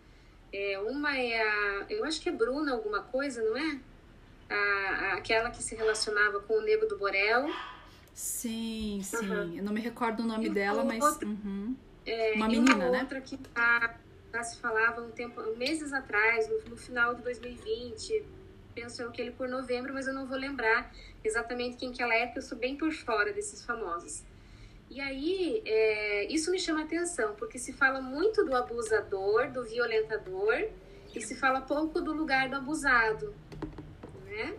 É, 0.51 0.79
uma 0.79 1.15
é 1.17 1.41
a. 1.41 1.85
Eu 1.89 2.05
acho 2.05 2.21
que 2.21 2.29
é 2.29 2.31
Bruna 2.31 2.71
alguma 2.71 3.01
coisa, 3.01 3.41
não 3.41 3.57
é? 3.57 3.79
A, 4.49 4.55
a, 4.55 5.13
aquela 5.15 5.51
que 5.51 5.61
se 5.61 5.75
relacionava 5.75 6.39
com 6.41 6.55
o 6.55 6.61
Nego 6.61 6.87
do 6.87 6.97
Borel. 6.97 7.49
Sim, 8.13 9.01
sim. 9.03 9.29
Uhum. 9.29 9.57
Eu 9.57 9.63
não 9.63 9.73
me 9.73 9.81
recordo 9.81 10.23
o 10.23 10.25
nome 10.25 10.47
e 10.47 10.49
dela, 10.49 10.83
mas. 10.83 11.03
Uhum. 11.21 11.75
É, 12.05 12.33
uma 12.33 12.47
menina, 12.47 12.75
uma 12.75 12.89
né? 12.89 13.01
outra 13.01 13.21
que 13.21 13.37
tá, 13.37 13.99
já 14.33 14.43
se 14.43 14.57
falava 14.57 15.01
um 15.01 15.11
tempo, 15.11 15.41
meses 15.55 15.93
atrás, 15.93 16.49
no, 16.49 16.71
no 16.71 16.77
final 16.77 17.13
de 17.13 17.21
2020, 17.21 18.25
penso 18.73 19.09
que 19.11 19.21
ele 19.21 19.31
por 19.31 19.47
novembro, 19.47 19.93
mas 19.93 20.07
eu 20.07 20.13
não 20.13 20.25
vou 20.25 20.37
lembrar 20.37 20.91
exatamente 21.23 21.77
quem 21.77 21.91
que 21.91 22.01
ela 22.01 22.13
é, 22.13 22.25
porque 22.25 22.39
eu 22.39 22.43
sou 22.43 22.57
bem 22.57 22.75
por 22.75 22.91
fora 22.91 23.33
desses 23.33 23.63
famosos. 23.63 24.23
E 24.89 24.99
aí, 24.99 25.61
é, 25.65 26.25
isso 26.33 26.49
me 26.49 26.59
chama 26.59 26.81
atenção, 26.81 27.35
porque 27.35 27.59
se 27.59 27.71
fala 27.71 28.01
muito 28.01 28.43
do 28.43 28.55
abusador, 28.55 29.51
do 29.51 29.63
violentador, 29.63 30.67
e 31.15 31.21
se 31.21 31.35
fala 31.35 31.61
pouco 31.61 32.01
do 32.01 32.13
lugar 32.13 32.49
do 32.49 32.55
abusado, 32.55 33.33
né? 34.25 34.55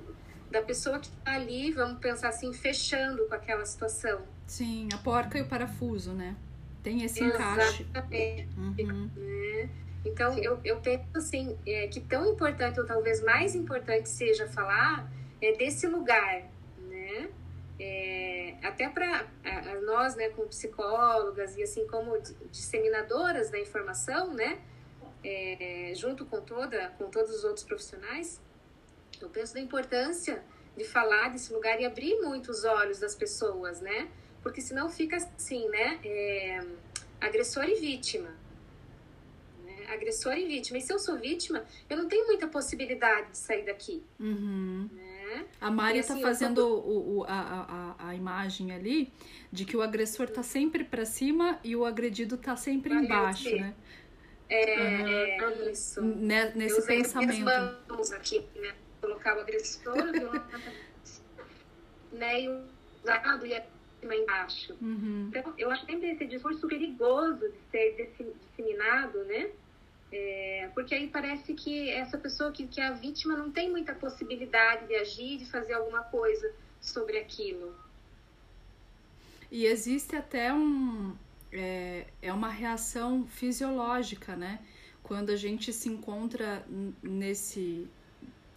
Da 0.50 0.62
pessoa 0.62 0.98
que 0.98 1.06
está 1.06 1.34
ali, 1.34 1.72
vamos 1.72 1.98
pensar 1.98 2.28
assim, 2.28 2.52
fechando 2.52 3.26
com 3.26 3.34
aquela 3.34 3.64
situação. 3.64 4.20
Sim, 4.46 4.88
a 4.92 4.98
porca 4.98 5.38
e 5.38 5.42
o 5.42 5.46
parafuso, 5.46 6.12
né? 6.12 6.36
Tem 6.82 7.04
esse 7.04 7.22
encaixe. 7.22 7.82
Exatamente. 7.82 8.48
Uhum. 8.56 9.10
Né? 9.16 9.68
Então, 10.04 10.38
eu, 10.38 10.58
eu 10.64 10.80
penso 10.80 11.04
assim, 11.14 11.58
é, 11.66 11.86
que 11.88 12.00
tão 12.00 12.32
importante, 12.32 12.80
ou 12.80 12.86
talvez 12.86 13.22
mais 13.22 13.54
importante 13.54 14.08
seja 14.08 14.46
falar 14.48 15.10
é, 15.40 15.52
desse 15.52 15.86
lugar, 15.86 16.42
né? 16.78 17.30
É, 17.78 18.56
até 18.62 18.88
para 18.88 19.26
nós, 19.86 20.14
né, 20.14 20.28
como 20.30 20.48
psicólogas 20.48 21.56
e 21.56 21.62
assim 21.62 21.86
como 21.86 22.18
disseminadoras 22.50 23.50
da 23.50 23.58
informação, 23.58 24.34
né, 24.34 24.58
é, 25.24 25.92
junto 25.94 26.26
com 26.26 26.42
toda, 26.42 26.90
com 26.98 27.08
todos 27.08 27.34
os 27.34 27.42
outros 27.42 27.64
profissionais, 27.64 28.38
eu 29.18 29.30
penso 29.30 29.54
da 29.54 29.60
importância 29.60 30.42
de 30.76 30.84
falar 30.84 31.30
desse 31.30 31.52
lugar 31.54 31.80
e 31.80 31.86
abrir 31.86 32.20
muito 32.20 32.50
os 32.50 32.64
olhos 32.64 33.00
das 33.00 33.14
pessoas, 33.14 33.80
né? 33.80 34.10
porque 34.42 34.60
senão 34.60 34.88
fica 34.88 35.16
assim, 35.16 35.68
né? 35.68 35.98
É, 36.04 36.60
agressor 37.20 37.64
e 37.64 37.74
vítima. 37.74 38.34
Né? 39.90 39.96
Agressor 39.96 40.34
e 40.34 40.46
vítima. 40.46 40.78
E 40.78 40.80
se 40.80 40.92
eu 40.92 40.98
sou 40.98 41.18
vítima, 41.18 41.64
eu 41.88 41.96
não 41.96 42.08
tenho 42.08 42.26
muita 42.26 42.46
possibilidade 42.46 43.32
de 43.32 43.38
sair 43.38 43.64
daqui. 43.64 44.02
Uhum. 44.18 44.88
Né? 44.92 45.46
A 45.60 45.70
Mari 45.70 45.98
está 45.98 46.14
assim, 46.14 46.22
fazendo 46.22 46.66
o, 46.66 47.18
o, 47.18 47.24
a, 47.24 47.96
a, 47.98 48.08
a 48.08 48.14
imagem 48.14 48.72
ali 48.72 49.12
de 49.52 49.64
que 49.64 49.76
o 49.76 49.82
agressor 49.82 50.26
está 50.26 50.42
sempre 50.42 50.84
para 50.84 51.04
cima 51.04 51.58
e 51.62 51.74
o 51.74 51.84
agredido 51.84 52.36
está 52.36 52.56
sempre 52.56 52.94
embaixo, 52.94 53.50
né? 53.56 53.74
É, 54.48 54.80
uhum. 54.80 55.08
é 55.08 55.70
isso. 55.70 56.02
Nesse 56.02 56.86
pensamento. 56.86 57.44
Vamos 57.86 58.12
aqui, 58.12 58.44
né? 58.56 58.74
Colocar 59.00 59.36
o 59.36 59.40
agressor, 59.40 59.94
né? 62.12 62.42
E 62.42 62.48
o 62.48 62.64
lado 63.04 63.46
e 63.46 63.54
a 63.54 63.64
cima 64.00 64.16
embaixo. 64.16 64.76
Uhum. 64.80 65.28
Então, 65.28 65.54
eu 65.56 65.70
acho 65.70 65.86
sempre 65.86 66.10
esse 66.10 66.26
discurso 66.26 66.66
perigoso 66.66 67.48
de 67.48 67.58
ser 67.70 68.12
disseminado, 68.56 69.22
né? 69.24 69.50
É, 70.12 70.68
porque 70.74 70.94
aí 70.94 71.08
parece 71.08 71.54
que 71.54 71.88
essa 71.90 72.18
pessoa 72.18 72.50
que, 72.50 72.66
que 72.66 72.80
é 72.80 72.86
a 72.86 72.92
vítima 72.92 73.36
não 73.36 73.50
tem 73.50 73.70
muita 73.70 73.94
possibilidade 73.94 74.86
de 74.86 74.94
agir, 74.96 75.38
de 75.38 75.46
fazer 75.46 75.74
alguma 75.74 76.02
coisa 76.02 76.52
sobre 76.80 77.18
aquilo. 77.18 77.74
E 79.50 79.66
existe 79.66 80.16
até 80.16 80.52
um. 80.52 81.14
É, 81.52 82.06
é 82.22 82.32
uma 82.32 82.48
reação 82.48 83.26
fisiológica, 83.26 84.36
né? 84.36 84.60
Quando 85.02 85.30
a 85.30 85.36
gente 85.36 85.72
se 85.72 85.88
encontra 85.88 86.64
nesse. 87.02 87.88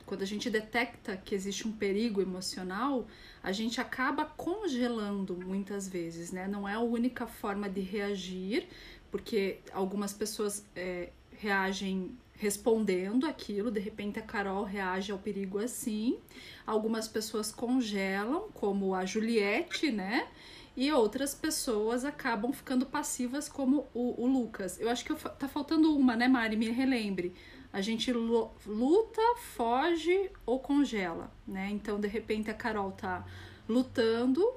Quando 0.06 0.22
a 0.22 0.26
gente 0.26 0.50
detecta 0.50 1.16
que 1.18 1.34
existe 1.34 1.68
um 1.68 1.72
perigo 1.72 2.22
emocional, 2.22 3.08
a 3.42 3.52
gente 3.52 3.80
acaba 3.80 4.26
congelando 4.26 5.36
muitas 5.36 5.88
vezes, 5.88 6.32
né? 6.32 6.48
Não 6.48 6.68
é 6.68 6.74
a 6.74 6.80
única 6.80 7.26
forma 7.26 7.70
de 7.70 7.82
reagir, 7.82 8.68
porque 9.10 9.60
algumas 9.72 10.14
pessoas 10.14 10.66
é, 10.76 11.10
reagem 11.40 12.18
respondendo 12.36 13.26
aquilo, 13.26 13.72
de 13.72 13.80
repente 13.80 14.20
a 14.20 14.22
Carol 14.22 14.64
reage 14.64 15.12
ao 15.12 15.18
perigo 15.18 15.60
assim, 15.60 16.18
algumas 16.66 17.08
pessoas 17.08 17.52
congelam, 17.52 18.50
como 18.54 18.94
a 18.94 19.06
Juliette, 19.06 19.92
né? 19.92 20.28
E 20.76 20.92
outras 20.92 21.36
pessoas 21.36 22.04
acabam 22.04 22.52
ficando 22.52 22.86
passivas, 22.86 23.48
como 23.48 23.88
o, 23.94 24.24
o 24.24 24.28
Lucas. 24.28 24.80
Eu 24.80 24.90
acho 24.90 25.06
que 25.06 25.12
eu, 25.12 25.16
tá 25.16 25.48
faltando 25.48 25.96
uma, 25.96 26.16
né, 26.16 26.28
Mari? 26.28 26.58
Me 26.58 26.70
relembre 26.70 27.34
a 27.74 27.82
gente 27.82 28.14
luta, 28.14 29.22
foge 29.56 30.30
ou 30.46 30.60
congela, 30.60 31.32
né? 31.48 31.70
Então, 31.72 32.00
de 32.00 32.08
repente, 32.08 32.52
a 32.52 32.54
Carol 32.54 32.92
tá 32.92 33.26
lutando, 33.68 34.48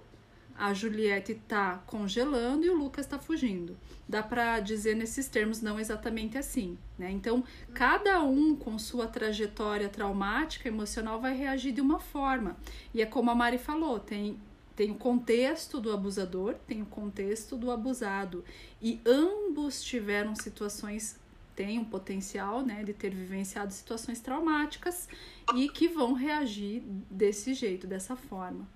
a 0.59 0.73
Juliette 0.73 1.35
tá 1.47 1.83
congelando 1.87 2.65
e 2.65 2.71
o 2.71 2.77
Lucas 2.77 3.07
tá 3.07 3.19
fugindo. 3.19 3.77
Dá 4.09 4.23
para 4.23 4.61
dizer 4.61 4.95
nesses 4.95 5.29
termos 5.29 5.61
não 5.61 5.79
exatamente 5.79 6.39
assim, 6.39 6.79
né? 6.99 7.11
Então, 7.11 7.43
cada 7.75 8.23
um 8.23 8.55
com 8.55 8.79
sua 8.79 9.07
trajetória 9.07 9.89
traumática 9.89 10.69
emocional 10.69 11.21
vai 11.21 11.35
reagir 11.35 11.73
de 11.73 11.81
uma 11.81 11.99
forma. 11.99 12.57
E 12.95 13.03
é 13.03 13.07
como 13.07 13.31
a 13.31 13.35
Mari 13.35 13.59
falou, 13.59 13.99
tem 13.99 14.39
tem 14.77 14.91
o 14.91 14.95
contexto 14.95 15.81
do 15.81 15.91
abusador, 15.91 16.55
tem 16.67 16.83
o 16.83 16.87
contexto 16.87 17.57
do 17.57 17.71
abusado. 17.71 18.45
E 18.81 19.01
ambos 19.07 19.83
tiveram 19.83 20.35
situações 20.35 21.19
têm 21.57 21.79
um 21.79 21.85
potencial 21.85 22.61
né, 22.61 22.85
de 22.85 22.93
ter 22.93 23.09
vivenciado 23.09 23.73
situações 23.73 24.21
traumáticas 24.21 25.09
e 25.55 25.71
que 25.71 25.89
vão 25.89 26.13
reagir 26.13 26.83
desse 27.11 27.55
jeito, 27.55 27.87
dessa 27.87 28.15
forma. 28.15 28.69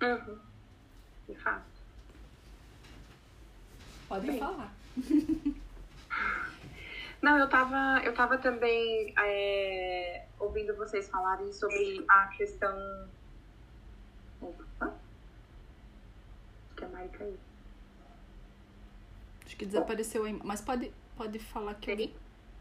Uhum. 0.00 0.38
De 1.28 1.34
fato. 1.34 1.66
Pode 4.08 4.26
Bem. 4.26 4.38
falar. 4.38 4.72
Não, 7.20 7.36
eu 7.36 7.48
tava, 7.48 8.00
eu 8.04 8.14
tava 8.14 8.38
também 8.38 9.12
é, 9.18 10.24
ouvindo 10.38 10.74
vocês 10.76 11.08
falarem 11.08 11.52
sobre 11.52 12.04
a 12.08 12.28
questão. 12.28 13.08
Opa! 14.40 14.86
Acho 14.86 16.76
que 16.76 16.84
a 16.84 16.88
Mari 16.88 17.08
caiu. 17.10 17.38
Acho 19.44 19.56
que 19.56 19.66
desapareceu 19.66 20.24
aí. 20.24 20.32
Mas 20.44 20.60
pode, 20.60 20.92
Pode 21.18 21.40
falar 21.40 21.74
que 21.74 21.90
eu... 21.90 22.10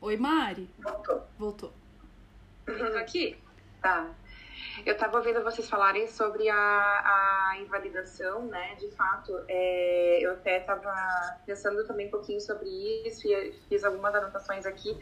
Oi, 0.02 0.18
Mari. 0.18 0.68
Voltou. 0.80 1.24
Voltou. 1.38 1.74
Voltou 2.66 2.98
aqui? 2.98 3.38
Tá. 3.80 4.10
Eu 4.86 4.94
estava 4.94 5.18
ouvindo 5.18 5.44
vocês 5.44 5.70
falarem 5.70 6.08
sobre 6.08 6.50
a, 6.50 6.56
a 6.56 7.58
invalidação, 7.60 8.46
né? 8.46 8.76
De 8.76 8.90
fato, 8.92 9.44
é, 9.48 10.20
eu 10.22 10.34
até 10.34 10.60
estava 10.60 10.94
pensando 11.46 11.86
também 11.86 12.08
um 12.08 12.12
pouquinho 12.12 12.40
sobre 12.40 12.70
isso 13.08 13.28
e 13.28 13.54
fiz 13.68 13.84
algumas 13.84 14.14
anotações 14.14 14.66
aqui 14.66 14.96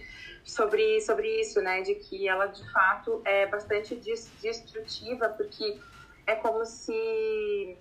sobre, 0.43 1.01
sobre 1.01 1.41
isso, 1.41 1.61
né? 1.61 1.81
De 1.81 1.95
que 1.95 2.27
ela, 2.27 2.47
de 2.47 2.71
fato, 2.71 3.21
é 3.25 3.45
bastante 3.47 3.95
destrutiva, 3.95 5.29
porque 5.29 5.79
é 6.25 6.35
como 6.35 6.65
se 6.65 7.77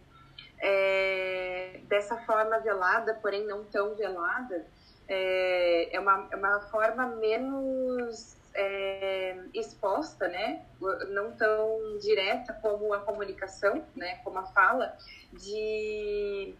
é, 0.58 1.80
dessa 1.84 2.16
forma 2.18 2.58
velada, 2.60 3.14
porém 3.14 3.46
não 3.46 3.64
tão 3.64 3.94
velada, 3.94 4.66
é, 5.06 5.94
é, 5.94 6.00
uma, 6.00 6.28
é 6.30 6.36
uma 6.36 6.60
forma 6.62 7.06
menos 7.16 8.36
é, 8.54 9.36
exposta, 9.52 10.28
né? 10.28 10.64
Não 11.10 11.32
tão 11.32 11.98
direta 11.98 12.52
como 12.54 12.92
a 12.94 13.00
comunicação, 13.00 13.84
né? 13.96 14.16
Como 14.22 14.38
a 14.38 14.46
fala, 14.46 14.96
de, 15.32 16.54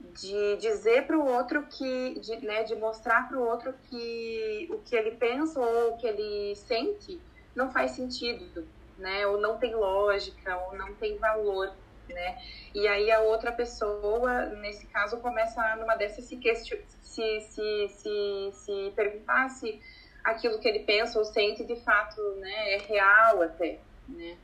de 0.00 0.56
dizer 0.56 1.06
para 1.06 1.18
o 1.18 1.26
outro 1.26 1.66
que, 1.66 2.18
de, 2.20 2.36
né? 2.46 2.62
De 2.62 2.76
mostrar 2.76 3.28
para 3.28 3.38
o 3.38 3.46
outro 3.46 3.74
que 3.90 4.68
o 4.70 4.78
que 4.78 4.94
ele 4.94 5.12
pensa 5.12 5.58
ou 5.60 5.94
o 5.94 5.96
que 5.96 6.06
ele 6.06 6.54
sente 6.54 7.20
não 7.54 7.70
faz 7.70 7.92
sentido, 7.92 8.66
né? 8.96 9.26
Ou 9.26 9.40
não 9.40 9.58
tem 9.58 9.74
lógica, 9.74 10.56
ou 10.68 10.76
não 10.76 10.94
tem 10.94 11.18
valor, 11.18 11.72
né? 12.08 12.38
E 12.72 12.86
aí 12.86 13.10
a 13.10 13.20
outra 13.20 13.50
pessoa, 13.50 14.46
nesse 14.46 14.86
caso, 14.86 15.16
começa 15.18 15.76
numa 15.76 15.96
dessas 15.96 16.24
se, 16.24 16.38
se, 16.40 17.40
se, 17.40 17.88
se, 17.88 18.50
se 18.52 18.92
perguntar 18.94 19.48
se 19.50 19.80
aquilo 20.24 20.58
que 20.58 20.66
ele 20.66 20.80
pensa 20.80 21.18
ou 21.18 21.24
sente 21.24 21.64
de 21.64 21.76
fato 21.76 22.20
né, 22.36 22.74
é 22.74 22.78
real 22.78 23.42
até, 23.42 23.78
né? 24.08 24.36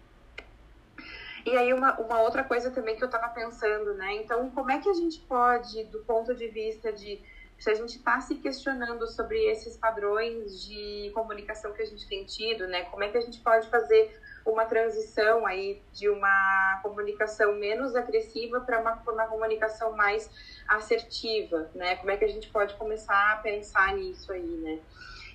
E 1.45 1.57
aí 1.57 1.73
uma, 1.73 1.99
uma 1.99 2.21
outra 2.21 2.45
coisa 2.45 2.71
também 2.71 2.97
que 2.97 3.03
eu 3.03 3.07
estava 3.07 3.29
pensando, 3.29 3.95
né? 3.95 4.15
Então, 4.17 4.51
como 4.51 4.71
é 4.71 4.79
que 4.79 4.89
a 4.91 4.93
gente 4.93 5.21
pode, 5.21 5.85
do 5.85 6.01
ponto 6.01 6.35
de 6.35 6.49
vista 6.49 6.93
de 6.93 7.19
se 7.59 7.71
a 7.71 7.75
gente 7.75 7.97
está 7.97 8.21
se 8.21 8.37
questionando 8.37 9.07
sobre 9.07 9.39
esses 9.51 9.77
padrões 9.77 10.65
de 10.65 11.11
comunicação 11.15 11.73
que 11.73 11.83
a 11.83 11.87
gente 11.87 12.07
tem 12.09 12.25
tido, 12.25 12.67
né? 12.67 12.85
Como 12.85 13.05
é 13.05 13.09
que 13.09 13.19
a 13.19 13.21
gente 13.21 13.39
pode 13.41 13.69
fazer 13.69 14.19
uma 14.47 14.65
transição 14.65 15.47
aí 15.47 15.83
de 15.93 16.09
uma 16.09 16.81
comunicação 16.83 17.55
menos 17.55 17.95
agressiva 17.95 18.61
para 18.61 18.81
uma, 18.81 18.95
uma 19.07 19.27
comunicação 19.27 19.95
mais 19.95 20.31
assertiva, 20.67 21.71
né? 21.75 21.97
Como 21.97 22.11
é 22.11 22.17
que 22.17 22.25
a 22.25 22.29
gente 22.29 22.49
pode 22.49 22.75
começar 22.77 23.33
a 23.33 23.37
pensar 23.37 23.95
nisso 23.95 24.33
aí, 24.33 24.43
né? 24.43 24.79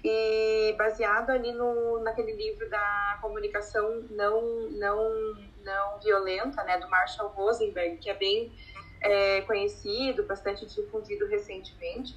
E 0.08 0.74
baseado 0.78 1.32
ali 1.32 1.52
no, 1.52 2.00
naquele 2.04 2.34
livro 2.34 2.70
da 2.70 3.18
comunicação 3.20 4.04
não, 4.12 4.70
não, 4.70 5.36
não 5.64 6.00
violenta, 6.00 6.64
né, 6.64 6.78
do 6.78 6.88
Marshall 6.88 7.30
Rosenberg, 7.30 7.98
que 7.98 8.08
é 8.08 8.14
bem 8.14 8.54
é, 9.02 9.42
conhecido, 9.42 10.22
bastante 10.24 10.64
difundido 10.68 11.26
recentemente, 11.26 12.16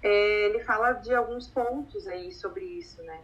é, 0.00 0.46
ele 0.46 0.60
fala 0.60 0.92
de 0.92 1.12
alguns 1.12 1.48
pontos 1.48 2.06
aí 2.06 2.30
sobre 2.30 2.64
isso, 2.64 3.02
né? 3.02 3.20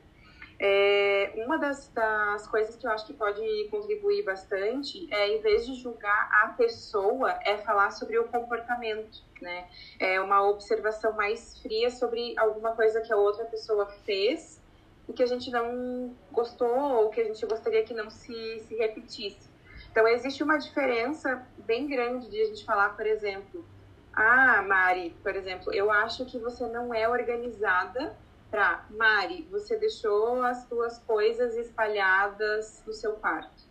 É, 0.63 1.33
uma 1.37 1.57
das, 1.57 1.89
das 1.89 2.47
coisas 2.47 2.77
que 2.77 2.87
eu 2.87 2.91
acho 2.91 3.07
que 3.07 3.15
pode 3.15 3.41
contribuir 3.71 4.23
bastante 4.23 5.09
é, 5.11 5.35
em 5.35 5.41
vez 5.41 5.65
de 5.65 5.75
julgar 5.75 6.29
a 6.43 6.49
pessoa, 6.49 7.31
é 7.47 7.57
falar 7.57 7.91
sobre 7.93 8.19
o 8.19 8.25
comportamento, 8.29 9.23
né? 9.41 9.67
É 9.99 10.21
uma 10.21 10.47
observação 10.47 11.15
mais 11.15 11.59
fria 11.63 11.91
sobre 11.91 12.39
alguma 12.39 12.77
coisa 12.77 13.01
que 13.01 13.11
a 13.11 13.17
outra 13.17 13.47
pessoa 13.47 13.87
fez 14.05 14.63
e 15.09 15.15
que 15.15 15.23
a 15.23 15.27
gente 15.27 15.51
não 15.51 16.15
gostou 16.31 16.69
ou 16.69 17.09
que 17.09 17.23
a 17.23 17.25
gente 17.25 17.45
gostaria 17.47 17.83
que 17.83 17.95
não 17.95 18.11
se, 18.11 18.61
se 18.61 18.77
repetisse. 18.77 19.49
Então, 19.91 20.07
existe 20.07 20.43
uma 20.43 20.59
diferença 20.59 21.43
bem 21.57 21.87
grande 21.87 22.29
de 22.29 22.39
a 22.39 22.45
gente 22.45 22.67
falar, 22.67 22.91
por 22.91 23.07
exemplo, 23.07 23.65
ah, 24.13 24.63
Mari, 24.63 25.17
por 25.23 25.35
exemplo, 25.35 25.73
eu 25.73 25.91
acho 25.91 26.27
que 26.27 26.39
você 26.39 26.67
não 26.67 26.93
é 26.93 27.09
organizada 27.09 28.15
para 28.51 28.85
Mari, 28.91 29.47
você 29.51 29.77
deixou 29.77 30.43
as 30.43 30.65
suas 30.69 30.99
coisas 30.99 31.57
espalhadas 31.57 32.83
no 32.87 32.93
seu 32.93 33.13
quarto, 33.13 33.63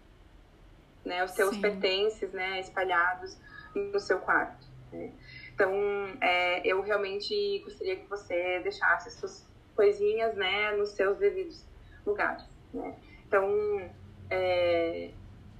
né? 1.03 1.24
Os 1.24 1.31
seus 1.31 1.55
Sim. 1.55 1.62
pertences, 1.62 2.31
né, 2.31 2.59
espalhados 2.59 3.38
no 3.75 4.00
seu 4.00 4.19
quarto. 4.19 4.67
Né? 4.91 5.12
Então, 5.53 5.71
é, 6.21 6.65
eu 6.65 6.81
realmente 6.81 7.59
gostaria 7.65 7.98
que 7.98 8.09
você 8.09 8.59
deixasse 8.62 9.09
as 9.09 9.15
suas 9.15 9.45
coisinhas, 9.75 10.36
né, 10.36 10.71
nos 10.71 10.89
seus 10.89 11.17
devidos 11.17 11.63
lugares, 12.05 12.43
né? 12.74 12.95
Então, 13.27 13.91
é, 14.29 15.12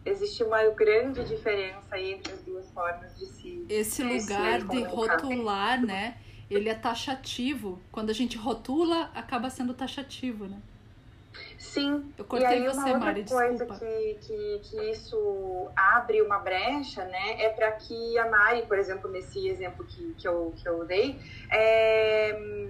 existe 0.06 0.44
uma 0.44 0.64
grande 0.70 1.24
diferença 1.26 2.00
entre 2.00 2.34
as 2.34 2.42
duas 2.42 2.72
formas 2.72 3.18
de 3.18 3.26
se 3.26 3.66
esse 3.70 4.04
lugar 4.04 4.62
de 4.62 4.84
rotular, 4.84 5.86
né? 5.86 6.18
Ele 6.50 6.70
é 6.70 6.76
taxativo. 6.76 7.80
Quando 7.92 8.10
a 8.10 8.14
gente 8.14 8.38
rotula, 8.38 9.12
acaba 9.14 9.50
sendo 9.50 9.74
taxativo, 9.74 10.46
né? 10.48 10.60
Sim. 11.58 12.12
Eu 12.18 12.26
cortei 12.26 12.48
e 12.48 12.52
aí, 12.52 12.66
você, 12.66 12.92
uma 12.92 12.98
Mari, 12.98 13.22
outra 13.22 13.36
coisa 13.36 13.66
que, 13.66 14.18
que, 14.22 14.60
que 14.64 14.92
isso 14.92 15.70
abre 15.76 16.22
uma 16.22 16.40
brecha, 16.40 17.06
né, 17.06 17.42
é 17.42 17.50
para 17.50 17.72
que 17.74 18.18
a 18.18 18.30
Mari, 18.30 18.64
por 18.64 18.78
exemplo, 18.78 19.10
nesse 19.12 19.48
exemplo 19.48 19.86
que, 19.86 20.14
que, 20.16 20.28
eu, 20.28 20.54
que 20.58 20.68
eu 20.68 20.86
dei, 20.86 21.20
é, 21.52 22.70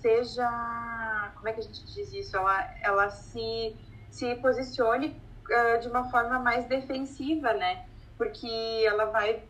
seja. 0.00 1.32
Como 1.36 1.48
é 1.48 1.52
que 1.52 1.60
a 1.60 1.62
gente 1.62 1.84
diz 1.86 2.12
isso? 2.12 2.36
Ela, 2.36 2.74
ela 2.82 3.10
se, 3.10 3.76
se 4.10 4.34
posicione 4.36 5.16
uh, 5.48 5.80
de 5.80 5.88
uma 5.88 6.10
forma 6.10 6.38
mais 6.38 6.66
defensiva, 6.66 7.52
né? 7.52 7.84
Porque 8.16 8.48
ela 8.84 9.06
vai 9.06 9.42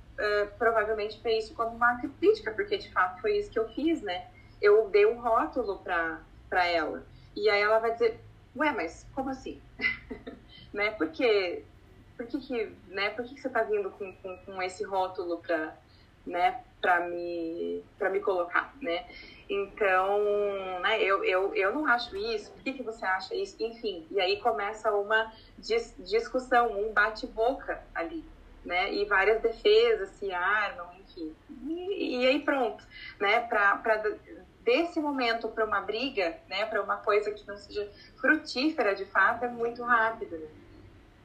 provavelmente 0.59 1.21
ver 1.21 1.39
isso 1.39 1.55
como 1.55 1.75
uma 1.77 2.01
crítica, 2.19 2.51
porque 2.53 2.77
de 2.77 2.93
fato 2.93 3.21
foi 3.21 3.39
isso 3.39 3.51
que 3.51 3.59
eu 3.59 3.69
fiz, 3.71 4.03
né? 4.03 4.27
Eu 4.61 4.89
dei 4.89 5.07
um 5.07 5.21
rótulo 5.21 5.79
para 5.79 6.67
ela. 6.67 7.05
E 7.35 7.49
aí 7.49 7.61
ela 7.61 7.79
vai 7.79 7.93
dizer, 7.93 8.21
ué, 8.57 8.73
mas 8.73 9.07
como 9.15 9.31
assim? 9.31 9.61
né? 10.73 10.91
Porque, 10.93 11.65
por 12.17 12.27
que, 12.27 12.39
que, 12.41 12.73
né? 12.89 13.11
Por 13.11 13.25
que, 13.25 13.35
que 13.35 13.41
você 13.41 13.49
está 13.49 13.63
vindo 13.63 13.91
com, 13.91 14.13
com, 14.17 14.37
com 14.39 14.63
esse 14.63 14.85
rótulo 14.85 15.39
para 15.39 15.77
né, 16.27 16.63
me, 17.09 17.83
me 18.11 18.21
colocar, 18.21 18.75
né? 18.81 19.07
Então, 19.49 20.21
né, 20.81 21.03
eu, 21.03 21.25
eu, 21.25 21.55
eu 21.57 21.75
não 21.75 21.85
acho 21.87 22.17
isso, 22.17 22.53
por 22.53 22.63
que, 22.63 22.73
que 22.73 22.83
você 22.85 23.05
acha 23.05 23.35
isso? 23.35 23.57
Enfim, 23.59 24.07
e 24.09 24.21
aí 24.21 24.41
começa 24.41 24.93
uma 24.93 25.33
dis 25.59 25.93
discussão, 25.99 26.71
um 26.81 26.93
bate-boca 26.93 27.83
ali, 27.93 28.25
né? 28.65 28.93
E 28.93 29.05
várias 29.07 29.41
defesas 29.41 30.11
se 30.11 30.33
armam, 30.33 30.89
enfim. 31.01 31.35
E, 31.67 32.19
e 32.19 32.27
aí 32.27 32.41
pronto, 32.41 32.85
né? 33.19 33.41
Para 33.41 34.03
desse 34.63 35.01
momento 35.01 35.49
para 35.49 35.65
uma 35.65 35.81
briga, 35.81 36.37
né? 36.49 36.67
Para 36.67 36.83
uma 36.83 36.97
coisa 36.99 37.31
que 37.31 37.47
não 37.47 37.57
seja 37.57 37.89
frutífera 38.21 38.95
de 38.95 39.05
fato, 39.07 39.45
é 39.45 39.49
muito 39.49 39.83
rápido, 39.83 40.37
né? 40.37 40.49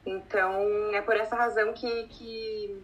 Então, 0.06 0.93
é 0.93 1.02
por 1.02 1.15
essa 1.15 1.36
razão 1.36 1.74
que, 1.74 2.04
que, 2.08 2.84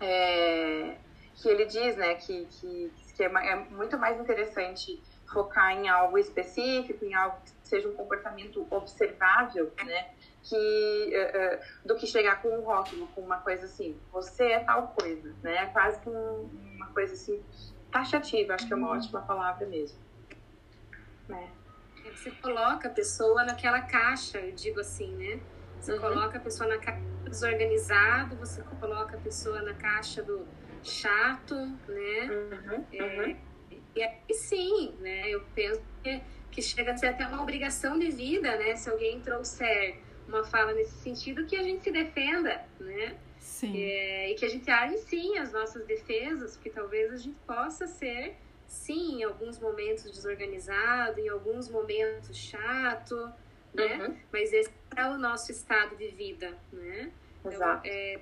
é, 0.00 0.96
que 1.36 1.48
ele 1.48 1.64
diz, 1.66 1.96
né? 1.96 2.14
Que, 2.16 2.46
que, 2.46 2.92
que 3.16 3.22
é, 3.22 3.26
é 3.26 3.56
muito 3.56 3.96
mais 3.96 4.20
interessante 4.20 5.00
focar 5.32 5.72
em 5.72 5.88
algo 5.88 6.18
específico, 6.18 7.04
em 7.04 7.14
algo 7.14 7.36
que 7.44 7.68
seja 7.68 7.88
um 7.88 7.94
comportamento 7.94 8.66
observável, 8.70 9.72
né? 9.84 10.10
Que 10.42 11.12
uh, 11.14 11.86
do 11.86 11.94
que 11.96 12.06
chegar 12.06 12.42
com 12.42 12.48
um 12.48 12.62
rótulo, 12.62 13.06
com 13.08 13.20
uma 13.20 13.38
coisa 13.38 13.66
assim, 13.66 13.98
você 14.12 14.44
é 14.44 14.60
tal 14.60 14.88
coisa, 14.88 15.34
né? 15.42 15.66
Quase 15.66 16.00
que 16.00 16.08
um, 16.08 16.50
uma 16.76 16.88
coisa 16.88 17.14
assim 17.14 17.42
taxativa, 17.90 18.54
acho 18.54 18.66
que 18.66 18.72
é 18.72 18.76
uma 18.76 18.88
uhum. 18.88 18.96
ótima 18.96 19.20
palavra 19.20 19.66
mesmo. 19.66 19.98
Né? 21.28 21.50
Você 22.14 22.30
coloca 22.30 22.88
a 22.88 22.90
pessoa 22.90 23.44
naquela 23.44 23.82
caixa, 23.82 24.38
eu 24.38 24.52
digo 24.52 24.80
assim, 24.80 25.14
né? 25.14 25.40
Você 25.78 25.92
uhum. 25.92 26.00
coloca 26.00 26.38
a 26.38 26.40
pessoa 26.40 26.68
na 26.68 26.78
caixa 26.78 27.00
do 27.00 27.30
desorganizado, 27.30 28.36
você 28.36 28.62
coloca 28.80 29.16
a 29.16 29.20
pessoa 29.20 29.62
na 29.62 29.74
caixa 29.74 30.22
do 30.22 30.46
chato, 30.82 31.54
né? 31.54 32.28
Uhum. 32.30 32.86
É, 32.92 33.36
e 33.94 34.02
aí 34.02 34.34
sim, 34.34 34.96
né? 35.00 35.28
Eu 35.28 35.44
penso 35.54 35.82
que, 36.02 36.22
que 36.50 36.62
chega 36.62 36.92
a 36.92 36.96
ser 36.96 37.08
até 37.08 37.26
uma 37.26 37.42
obrigação 37.42 37.98
de 37.98 38.10
vida, 38.10 38.56
né? 38.56 38.74
Se 38.74 38.90
alguém 38.90 39.20
trouxer 39.20 40.00
uma 40.32 40.44
fala 40.44 40.72
nesse 40.72 40.94
sentido, 40.98 41.46
que 41.46 41.56
a 41.56 41.62
gente 41.62 41.82
se 41.82 41.90
defenda, 41.90 42.64
né? 42.80 43.16
Sim. 43.38 43.76
É, 43.76 44.30
e 44.30 44.34
que 44.34 44.44
a 44.44 44.48
gente 44.48 44.70
arme 44.70 44.96
sim 44.98 45.36
as 45.38 45.52
nossas 45.52 45.84
defesas, 45.84 46.56
porque 46.56 46.70
talvez 46.70 47.12
a 47.12 47.16
gente 47.16 47.36
possa 47.46 47.86
ser, 47.86 48.36
sim, 48.66 49.20
em 49.20 49.24
alguns 49.24 49.58
momentos 49.58 50.10
desorganizado, 50.10 51.20
em 51.20 51.28
alguns 51.28 51.68
momentos 51.68 52.36
chato, 52.36 53.32
né? 53.74 54.06
Uhum. 54.06 54.16
Mas 54.32 54.52
esse 54.52 54.70
é 54.96 55.06
o 55.08 55.18
nosso 55.18 55.50
estado 55.50 55.96
de 55.96 56.08
vida, 56.08 56.56
né? 56.72 57.12
Então, 57.40 57.52
Exato. 57.52 57.86
é, 57.86 58.20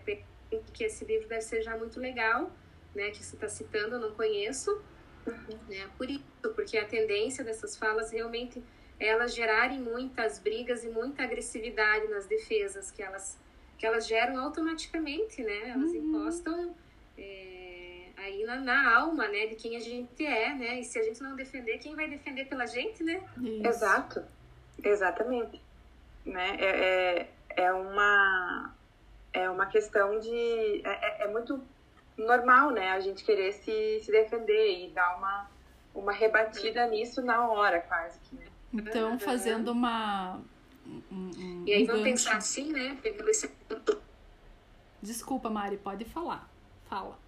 que 0.73 0.85
esse 0.85 1.05
livro 1.05 1.29
deve 1.29 1.43
ser 1.43 1.63
já 1.63 1.77
muito 1.77 2.01
legal, 2.01 2.51
né? 2.95 3.11
Que 3.11 3.23
você 3.23 3.37
está 3.37 3.49
citando, 3.49 3.97
eu 3.97 4.01
não 4.01 4.13
conheço, 4.15 4.83
uhum. 5.27 5.59
né? 5.69 5.89
Por 5.97 6.11
isso, 6.11 6.25
porque 6.55 6.79
a 6.79 6.87
tendência 6.87 7.45
dessas 7.45 7.77
falas 7.77 8.11
realmente 8.11 8.63
elas 9.01 9.35
gerarem 9.35 9.81
muitas 9.81 10.39
brigas 10.39 10.85
e 10.85 10.89
muita 10.89 11.23
agressividade 11.23 12.07
nas 12.09 12.27
defesas 12.27 12.91
que 12.91 13.03
elas 13.03 13.39
que 13.79 13.87
elas 13.87 14.07
geram 14.07 14.39
automaticamente, 14.39 15.43
né? 15.43 15.71
Elas 15.71 15.91
uhum. 15.93 15.97
encostam 15.97 16.77
é, 17.17 18.09
aí 18.15 18.45
na, 18.45 18.57
na, 18.57 18.95
alma, 18.95 19.27
né? 19.27 19.47
De 19.47 19.55
quem 19.55 19.75
a 19.75 19.81
gente 19.81 20.27
é, 20.27 20.55
né? 20.55 20.81
E 20.81 20.85
se 20.85 20.99
a 20.99 21.03
gente 21.03 21.23
não 21.23 21.35
defender, 21.35 21.79
quem 21.79 21.97
vai 21.97 22.07
defender 22.07 22.45
pela 22.45 22.67
gente, 22.67 23.03
né? 23.03 23.27
Isso. 23.39 23.67
Exato, 23.67 24.23
exatamente, 24.85 25.63
né? 26.27 26.57
É, 26.61 26.67
é, 27.57 27.63
é, 27.65 27.73
uma 27.73 28.75
é 29.33 29.49
uma 29.49 29.65
questão 29.65 30.21
de 30.21 30.83
é, 30.85 31.23
é, 31.23 31.25
é 31.25 31.29
muito 31.29 31.65
normal, 32.19 32.73
né? 32.73 32.91
A 32.91 33.01
gente 33.01 33.25
querer 33.25 33.53
se, 33.53 34.01
se 34.01 34.13
defender 34.13 34.85
e 34.85 34.91
dar 34.91 35.17
uma 35.17 35.49
uma 35.95 36.13
rebatida 36.13 36.87
nisso 36.87 37.23
na 37.23 37.49
hora, 37.49 37.81
quase 37.81 38.19
que. 38.21 38.37
Né? 38.37 38.50
Então, 38.73 39.19
fazendo 39.19 39.73
uma. 39.73 40.41
Um, 41.11 41.65
e 41.67 41.73
aí, 41.73 41.85
um 41.85 41.87
vamos 41.87 42.03
pensar 42.03 42.37
assim, 42.37 42.73
né? 42.73 42.99
Pegando 43.03 43.29
esse 43.29 43.51
Desculpa, 45.03 45.49
Mari, 45.49 45.79
pode 45.79 46.05
falar. 46.05 46.49
Fala. 46.89 47.19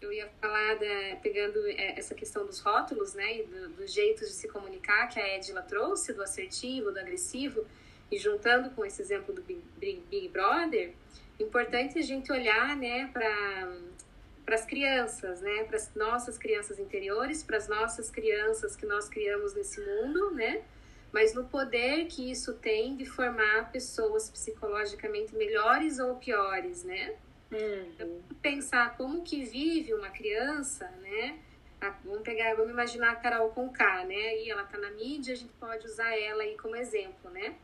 Eu 0.00 0.12
ia 0.12 0.28
falar, 0.40 0.74
da, 0.74 1.16
pegando 1.22 1.66
é, 1.66 1.98
essa 1.98 2.14
questão 2.14 2.44
dos 2.44 2.60
rótulos, 2.60 3.14
né? 3.14 3.40
E 3.40 3.42
do, 3.44 3.70
dos 3.70 3.92
jeitos 3.92 4.28
de 4.28 4.34
se 4.34 4.48
comunicar 4.48 5.08
que 5.08 5.18
a 5.18 5.36
Edila 5.36 5.62
trouxe, 5.62 6.12
do 6.12 6.22
assertivo, 6.22 6.92
do 6.92 6.98
agressivo, 6.98 7.64
e 8.10 8.18
juntando 8.18 8.70
com 8.70 8.84
esse 8.84 9.00
exemplo 9.00 9.34
do 9.34 9.42
Big, 9.42 9.62
Big, 9.78 10.02
Big 10.10 10.28
Brother, 10.28 10.94
importante 11.38 11.98
a 11.98 12.02
gente 12.02 12.30
olhar, 12.30 12.76
né, 12.76 13.08
para 13.12 13.76
para 14.44 14.54
as 14.54 14.64
crianças, 14.64 15.40
né, 15.40 15.64
para 15.64 15.76
as 15.76 15.94
nossas 15.94 16.36
crianças 16.36 16.78
interiores, 16.78 17.42
para 17.42 17.56
as 17.56 17.68
nossas 17.68 18.10
crianças 18.10 18.76
que 18.76 18.84
nós 18.84 19.08
criamos 19.08 19.54
nesse 19.54 19.80
mundo, 19.80 20.32
né, 20.32 20.62
mas 21.14 21.32
no 21.32 21.44
poder 21.44 22.06
que 22.06 22.28
isso 22.28 22.54
tem 22.54 22.96
de 22.96 23.06
formar 23.06 23.70
pessoas 23.70 24.28
psicologicamente 24.28 25.34
melhores 25.36 26.00
ou 26.00 26.16
piores, 26.16 26.82
né? 26.82 27.14
Uhum. 27.52 28.20
Pensar 28.42 28.96
como 28.96 29.22
que 29.22 29.44
vive 29.44 29.94
uma 29.94 30.10
criança, 30.10 30.90
né? 31.00 31.38
Vamos 32.04 32.22
pegar, 32.22 32.54
vamos 32.56 32.72
imaginar 32.72 33.12
a 33.12 33.16
Carol 33.16 33.50
com 33.50 33.68
K, 33.70 34.04
né? 34.06 34.42
E 34.42 34.50
ela 34.50 34.64
tá 34.64 34.76
na 34.76 34.90
mídia, 34.90 35.34
a 35.34 35.36
gente 35.36 35.52
pode 35.52 35.86
usar 35.86 36.18
ela 36.18 36.42
aí 36.42 36.56
como 36.56 36.74
exemplo, 36.74 37.30
né? 37.30 37.54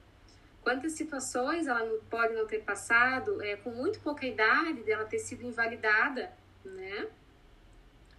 Quantas 0.62 0.92
situações 0.92 1.66
ela 1.66 1.84
não, 1.84 1.98
pode 2.04 2.34
não 2.34 2.46
ter 2.46 2.62
passado 2.62 3.42
é, 3.42 3.56
com 3.56 3.70
muito 3.70 3.98
pouca 4.00 4.26
idade 4.26 4.82
dela 4.84 5.06
ter 5.06 5.18
sido 5.18 5.42
invalidada, 5.42 6.30
né? 6.64 7.08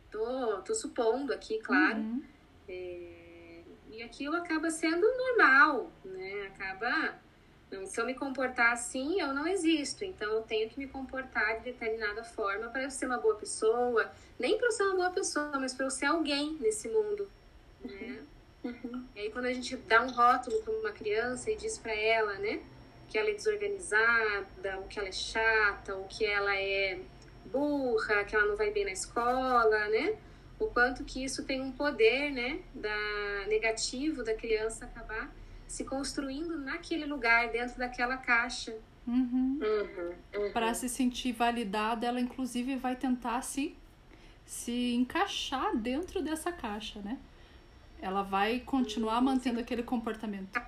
Tô, 0.09 0.61
tô 0.61 0.73
supondo 0.73 1.33
aqui, 1.33 1.59
claro. 1.59 1.99
Uhum. 1.99 2.23
É, 2.67 3.61
e 3.91 4.03
aquilo 4.03 4.35
acaba 4.35 4.69
sendo 4.69 5.05
normal, 5.17 5.91
né? 6.03 6.47
Acaba 6.47 7.19
se 7.85 7.99
eu 8.01 8.05
me 8.05 8.13
comportar 8.13 8.73
assim, 8.73 9.21
eu 9.21 9.33
não 9.33 9.47
existo. 9.47 10.03
Então, 10.03 10.29
eu 10.33 10.41
tenho 10.41 10.69
que 10.69 10.77
me 10.77 10.87
comportar 10.87 11.59
de 11.59 11.65
determinada 11.65 12.23
forma 12.23 12.67
para 12.69 12.83
eu 12.83 12.91
ser 12.91 13.05
uma 13.05 13.17
boa 13.17 13.35
pessoa. 13.35 14.11
Nem 14.37 14.57
para 14.57 14.67
eu 14.67 14.71
ser 14.71 14.83
uma 14.83 14.95
boa 14.95 15.11
pessoa, 15.11 15.57
mas 15.57 15.73
para 15.73 15.85
eu 15.85 15.89
ser 15.89 16.07
alguém 16.07 16.57
nesse 16.59 16.89
mundo. 16.89 17.29
Né? 17.83 18.19
Uhum. 18.63 19.05
E 19.15 19.19
aí, 19.21 19.31
quando 19.31 19.45
a 19.45 19.53
gente 19.53 19.75
dá 19.77 20.03
um 20.03 20.09
rótulo 20.09 20.61
para 20.61 20.73
uma 20.73 20.91
criança 20.91 21.49
e 21.49 21.55
diz 21.55 21.77
para 21.77 21.93
ela, 21.93 22.33
né, 22.35 22.61
que 23.09 23.17
ela 23.17 23.29
é 23.29 23.33
desorganizada, 23.33 24.77
ou 24.77 24.83
que 24.83 24.99
ela 24.99 25.07
é 25.07 25.13
chata, 25.13 25.95
ou 25.95 26.05
que 26.05 26.25
ela 26.25 26.55
é 26.55 26.99
burra, 27.51 28.23
que 28.23 28.35
ela 28.35 28.45
não 28.45 28.55
vai 28.55 28.71
bem 28.71 28.85
na 28.85 28.91
escola, 28.91 29.87
né? 29.89 30.15
O 30.59 30.67
quanto 30.67 31.03
que 31.03 31.23
isso 31.23 31.43
tem 31.43 31.59
um 31.59 31.71
poder, 31.71 32.31
né, 32.31 32.59
da 32.73 33.47
negativo 33.47 34.23
da 34.23 34.35
criança 34.35 34.85
acabar 34.85 35.33
se 35.71 35.85
construindo 35.85 36.57
naquele 36.59 37.05
lugar, 37.05 37.49
dentro 37.49 37.77
daquela 37.79 38.17
caixa. 38.17 38.75
Uhum. 39.07 39.57
Uhum, 39.61 40.13
uhum. 40.35 40.51
Para 40.51 40.73
se 40.73 40.89
sentir 40.89 41.31
validada, 41.31 42.05
ela 42.05 42.19
inclusive 42.19 42.75
vai 42.75 42.95
tentar 42.95 43.41
se, 43.41 43.75
se 44.45 44.93
encaixar 44.93 45.75
dentro 45.75 46.21
dessa 46.21 46.51
caixa, 46.51 46.99
né? 46.99 47.17
Ela 48.01 48.21
vai 48.21 48.59
continuar 48.59 49.21
mantendo 49.21 49.61
aquele 49.61 49.81
comportamento. 49.81 50.61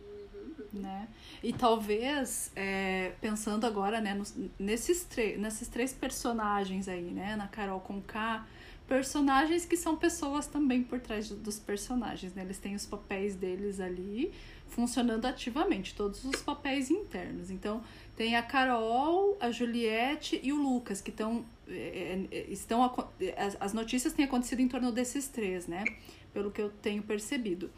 Uhum, 0.00 0.54
uhum. 0.58 0.80
Né? 0.80 1.08
E 1.42 1.52
talvez, 1.52 2.50
é, 2.56 3.12
pensando 3.20 3.64
agora 3.64 4.00
né, 4.00 4.14
nos, 4.14 4.34
nesses, 4.58 5.06
nesses 5.38 5.68
três 5.68 5.92
personagens 5.92 6.88
aí, 6.88 7.10
né? 7.10 7.36
Na 7.36 7.46
Carol 7.46 7.80
com 7.80 8.00
K, 8.02 8.44
personagens 8.88 9.64
que 9.64 9.76
são 9.76 9.96
pessoas 9.96 10.46
também 10.46 10.82
por 10.82 10.98
trás 10.98 11.28
dos 11.28 11.58
personagens, 11.58 12.34
né? 12.34 12.42
Eles 12.42 12.58
têm 12.58 12.74
os 12.74 12.86
papéis 12.86 13.36
deles 13.36 13.78
ali 13.78 14.32
funcionando 14.66 15.26
ativamente, 15.26 15.94
todos 15.94 16.24
os 16.24 16.42
papéis 16.42 16.90
internos. 16.90 17.50
Então, 17.50 17.82
tem 18.16 18.36
a 18.36 18.42
Carol, 18.42 19.36
a 19.40 19.50
Juliette 19.50 20.40
e 20.42 20.52
o 20.52 20.56
Lucas, 20.56 21.00
que 21.00 21.10
estão. 21.10 21.44
É, 21.68 22.26
é, 22.30 22.46
estão 22.50 22.82
as 23.60 23.72
notícias 23.72 24.12
têm 24.12 24.24
acontecido 24.24 24.60
em 24.60 24.68
torno 24.68 24.90
desses 24.90 25.28
três, 25.28 25.66
né? 25.66 25.84
Pelo 26.32 26.50
que 26.50 26.60
eu 26.60 26.70
tenho 26.70 27.02
percebido. 27.02 27.70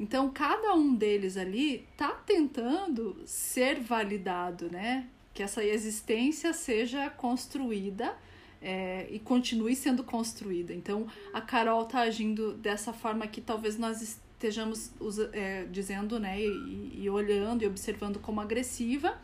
Então, 0.00 0.30
cada 0.30 0.72
um 0.74 0.94
deles 0.94 1.36
ali 1.36 1.86
tá 1.94 2.08
tentando 2.08 3.20
ser 3.26 3.78
validado, 3.80 4.70
né? 4.72 5.06
Que 5.34 5.42
essa 5.42 5.62
existência 5.62 6.54
seja 6.54 7.10
construída 7.10 8.16
é, 8.62 9.06
e 9.10 9.18
continue 9.18 9.76
sendo 9.76 10.02
construída. 10.02 10.72
Então, 10.72 11.06
a 11.34 11.42
Carol 11.42 11.84
tá 11.84 12.00
agindo 12.00 12.54
dessa 12.54 12.94
forma 12.94 13.26
que 13.26 13.42
talvez 13.42 13.76
nós 13.76 14.00
estejamos 14.00 14.90
é, 15.34 15.66
dizendo, 15.70 16.18
né, 16.18 16.40
e, 16.40 17.02
e, 17.02 17.10
olhando 17.10 17.62
e 17.62 17.66
observando 17.66 18.18
como 18.18 18.40
agressiva, 18.40 19.20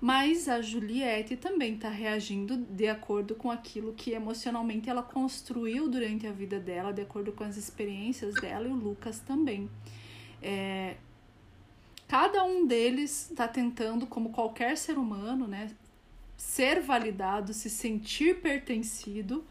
mas 0.00 0.48
a 0.48 0.60
Juliette 0.60 1.36
também 1.36 1.74
está 1.74 1.88
reagindo 1.88 2.56
de 2.56 2.88
acordo 2.88 3.36
com 3.36 3.52
aquilo 3.52 3.92
que 3.92 4.10
emocionalmente 4.10 4.90
ela 4.90 5.02
construiu 5.02 5.88
durante 5.88 6.26
a 6.26 6.32
vida 6.32 6.58
dela, 6.58 6.92
de 6.92 7.02
acordo 7.02 7.30
com 7.30 7.44
as 7.44 7.56
experiências 7.56 8.34
dela 8.34 8.66
e 8.66 8.70
o 8.70 8.74
Lucas 8.74 9.20
também. 9.20 9.70
É, 10.42 10.96
cada 12.06 12.44
um 12.44 12.66
deles 12.66 13.30
está 13.30 13.46
tentando, 13.48 14.06
como 14.06 14.30
qualquer 14.30 14.76
ser 14.76 14.98
humano, 14.98 15.46
né, 15.46 15.70
ser 16.36 16.80
validado, 16.80 17.52
se 17.52 17.68
sentir 17.68 18.40
pertencido. 18.40 19.44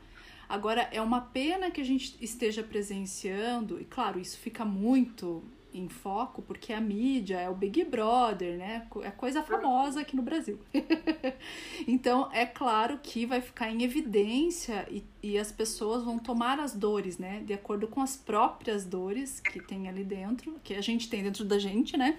Agora, 0.48 0.88
é 0.92 1.02
uma 1.02 1.22
pena 1.22 1.70
que 1.70 1.82
a 1.82 1.84
gente 1.84 2.18
esteja 2.22 2.64
presenciando, 2.64 3.80
e 3.82 3.86
claro, 3.86 4.20
isso 4.20 4.38
fica 4.38 4.64
muito 4.64 5.44
em 5.78 5.90
foco, 5.90 6.42
porque 6.42 6.74
a 6.74 6.82
mídia 6.82 7.40
é 7.40 7.50
o 7.50 7.56
Big 7.56 7.84
Brother, 7.84 8.58
né? 8.58 8.88
É 9.04 9.12
coisa 9.12 9.44
famosa 9.44 10.02
aqui 10.02 10.16
no 10.16 10.22
Brasil. 10.22 10.60
então, 11.88 12.30
é 12.32 12.46
claro 12.46 13.00
que 13.02 13.26
vai 13.26 13.42
ficar 13.42 13.70
em 13.70 13.84
evidência 13.84 14.88
e, 14.90 15.04
e 15.22 15.38
as 15.38 15.52
pessoas 15.52 16.04
vão 16.04 16.18
tomar 16.20 16.60
as 16.60 16.74
dores, 16.74 17.18
né? 17.18 17.42
De 17.46 17.54
acordo 17.54 17.88
com 17.88 18.02
as 18.02 18.16
próprias 18.16 18.86
dores 18.86 19.40
que 19.40 19.62
tem 19.62 19.88
ali 19.88 20.04
dentro, 20.04 20.60
que 20.64 20.74
a 20.74 20.82
gente 20.82 21.10
tem 21.10 21.24
dentro 21.24 21.46
da 21.46 21.60
gente, 21.60 21.96
né? 21.96 22.18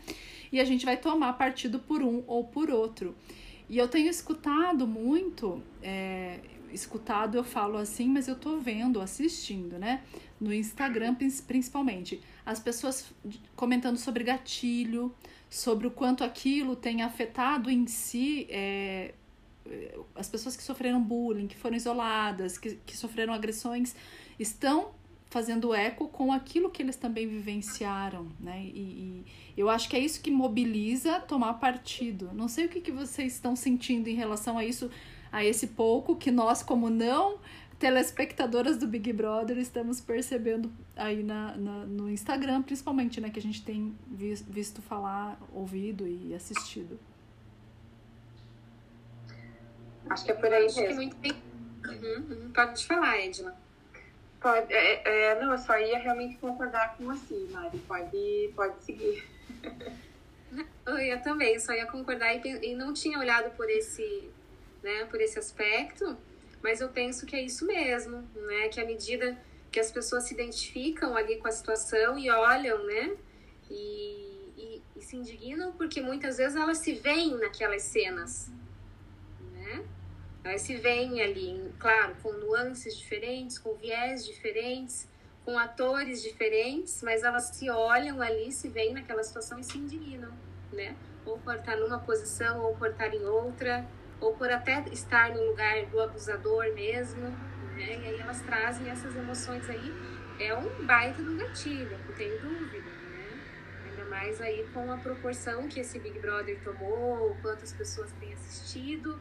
E 0.50 0.60
a 0.60 0.64
gente 0.64 0.84
vai 0.84 0.96
tomar 0.96 1.32
partido 1.34 1.78
por 1.78 2.02
um 2.02 2.22
ou 2.26 2.44
por 2.44 2.70
outro. 2.70 3.14
E 3.68 3.76
eu 3.76 3.86
tenho 3.86 4.08
escutado 4.08 4.86
muito, 4.86 5.62
é, 5.82 6.40
escutado 6.72 7.36
eu 7.36 7.44
falo 7.44 7.76
assim, 7.76 8.08
mas 8.08 8.26
eu 8.26 8.34
tô 8.34 8.58
vendo, 8.58 9.00
assistindo, 9.00 9.78
né? 9.78 10.02
No 10.40 10.52
Instagram 10.52 11.16
principalmente, 11.46 12.20
as 12.46 12.60
pessoas 12.60 13.12
comentando 13.56 13.96
sobre 13.96 14.22
gatilho, 14.22 15.14
sobre 15.50 15.86
o 15.86 15.90
quanto 15.90 16.22
aquilo 16.22 16.76
tem 16.76 17.02
afetado 17.02 17.70
em 17.70 17.86
si 17.86 18.46
é, 18.50 19.14
as 20.14 20.28
pessoas 20.28 20.56
que 20.56 20.62
sofreram 20.62 21.00
bullying, 21.00 21.46
que 21.46 21.56
foram 21.56 21.76
isoladas, 21.76 22.58
que, 22.58 22.76
que 22.86 22.96
sofreram 22.96 23.32
agressões, 23.32 23.94
estão 24.38 24.90
fazendo 25.30 25.74
eco 25.74 26.08
com 26.08 26.32
aquilo 26.32 26.70
que 26.70 26.82
eles 26.82 26.96
também 26.96 27.26
vivenciaram, 27.26 28.28
né? 28.40 28.62
E, 28.64 28.80
e, 28.80 29.24
eu 29.56 29.68
acho 29.68 29.88
que 29.88 29.96
é 29.96 29.98
isso 29.98 30.22
que 30.22 30.30
mobiliza 30.30 31.20
tomar 31.20 31.54
partido. 31.54 32.30
Não 32.32 32.48
sei 32.48 32.64
o 32.64 32.68
que, 32.68 32.80
que 32.80 32.90
vocês 32.90 33.34
estão 33.34 33.54
sentindo 33.54 34.08
em 34.08 34.14
relação 34.14 34.56
a 34.56 34.64
isso, 34.64 34.90
a 35.30 35.44
esse 35.44 35.68
pouco 35.68 36.16
que 36.16 36.30
nós, 36.30 36.62
como 36.62 36.88
não 36.88 37.38
telespectadoras 37.78 38.76
do 38.76 38.86
Big 38.86 39.12
Brother, 39.12 39.56
estamos 39.58 40.00
percebendo 40.00 40.70
aí 40.96 41.22
na, 41.22 41.56
na 41.56 41.86
no 41.86 42.10
Instagram, 42.10 42.62
principalmente, 42.62 43.20
né? 43.20 43.30
Que 43.30 43.38
a 43.38 43.42
gente 43.42 43.64
tem 43.64 43.96
visto 44.08 44.82
falar, 44.82 45.38
ouvido 45.52 46.06
e 46.06 46.34
assistido. 46.34 46.98
Acho 50.10 50.24
que 50.24 50.30
é 50.32 50.34
por 50.34 50.52
aí 50.52 50.62
mesmo. 50.62 50.80
Acho 50.80 50.88
que 50.88 50.94
muito 50.94 51.16
bem. 51.16 51.32
Uhum, 51.86 52.26
uhum. 52.30 52.50
Pode 52.52 52.86
falar, 52.86 53.18
Edna. 53.18 53.54
Pode, 54.40 54.72
é, 54.72 55.32
é, 55.32 55.40
não, 55.40 55.52
eu 55.52 55.58
só 55.58 55.78
ia 55.78 55.98
realmente 55.98 56.36
concordar 56.38 56.96
com 56.96 57.04
você, 57.04 57.46
Mari. 57.50 57.78
Pode, 57.86 58.52
pode 58.54 58.82
seguir. 58.82 59.24
Eu 60.86 61.20
também, 61.20 61.60
só 61.60 61.74
ia 61.74 61.84
concordar 61.84 62.34
e, 62.34 62.70
e 62.70 62.74
não 62.74 62.94
tinha 62.94 63.18
olhado 63.18 63.54
por 63.54 63.68
esse, 63.68 64.30
né, 64.82 65.04
por 65.04 65.20
esse 65.20 65.38
aspecto, 65.38 66.16
mas 66.62 66.80
eu 66.80 66.88
penso 66.88 67.26
que 67.26 67.36
é 67.36 67.42
isso 67.42 67.66
mesmo, 67.66 68.28
né? 68.34 68.68
Que 68.68 68.80
à 68.80 68.84
medida 68.84 69.38
que 69.70 69.78
as 69.78 69.90
pessoas 69.90 70.24
se 70.24 70.34
identificam 70.34 71.16
ali 71.16 71.36
com 71.36 71.48
a 71.48 71.52
situação 71.52 72.18
e 72.18 72.30
olham, 72.30 72.84
né? 72.84 73.16
E, 73.70 74.52
e, 74.56 74.82
e 74.96 75.02
se 75.02 75.16
indignam 75.16 75.72
porque 75.72 76.00
muitas 76.00 76.38
vezes 76.38 76.56
elas 76.56 76.78
se 76.78 76.94
veem 76.94 77.36
naquelas 77.36 77.82
cenas, 77.82 78.50
elas 80.48 80.62
se 80.62 80.76
veem 80.76 81.20
ali, 81.20 81.70
claro, 81.78 82.16
com 82.22 82.32
nuances 82.32 82.96
diferentes, 82.96 83.58
com 83.58 83.74
viés 83.74 84.24
diferentes, 84.24 85.06
com 85.44 85.58
atores 85.58 86.22
diferentes, 86.22 87.02
mas 87.02 87.22
elas 87.22 87.44
se 87.44 87.68
olham 87.68 88.22
ali, 88.22 88.50
se 88.50 88.68
veem 88.68 88.94
naquela 88.94 89.22
situação 89.22 89.58
e 89.58 89.64
se 89.64 89.76
indignam, 89.76 90.32
né? 90.72 90.96
Ou 91.26 91.38
por 91.38 91.56
estar 91.56 91.76
numa 91.76 91.98
posição, 91.98 92.62
ou 92.62 92.74
por 92.76 92.88
estar 92.88 93.12
em 93.12 93.24
outra, 93.26 93.86
ou 94.20 94.34
por 94.34 94.50
até 94.50 94.84
estar 94.90 95.30
no 95.30 95.42
lugar 95.42 95.86
do 95.86 96.00
abusador 96.00 96.72
mesmo, 96.74 97.28
né? 97.76 97.98
E 98.02 98.06
aí 98.06 98.20
elas 98.20 98.40
trazem 98.42 98.90
essas 98.90 99.14
emoções 99.14 99.68
aí. 99.68 99.92
É 100.40 100.54
um 100.54 100.84
baita 100.84 101.22
do 101.22 101.36
gatilho, 101.36 101.98
não 102.06 102.14
tenho 102.14 102.40
dúvida, 102.40 102.90
né? 102.90 103.40
Ainda 103.84 104.04
mais 104.04 104.40
aí 104.40 104.66
com 104.72 104.90
a 104.92 104.96
proporção 104.96 105.68
que 105.68 105.80
esse 105.80 105.98
Big 105.98 106.18
Brother 106.18 106.60
tomou, 106.62 107.36
quantas 107.42 107.72
pessoas 107.72 108.12
têm 108.20 108.32
assistido, 108.32 109.20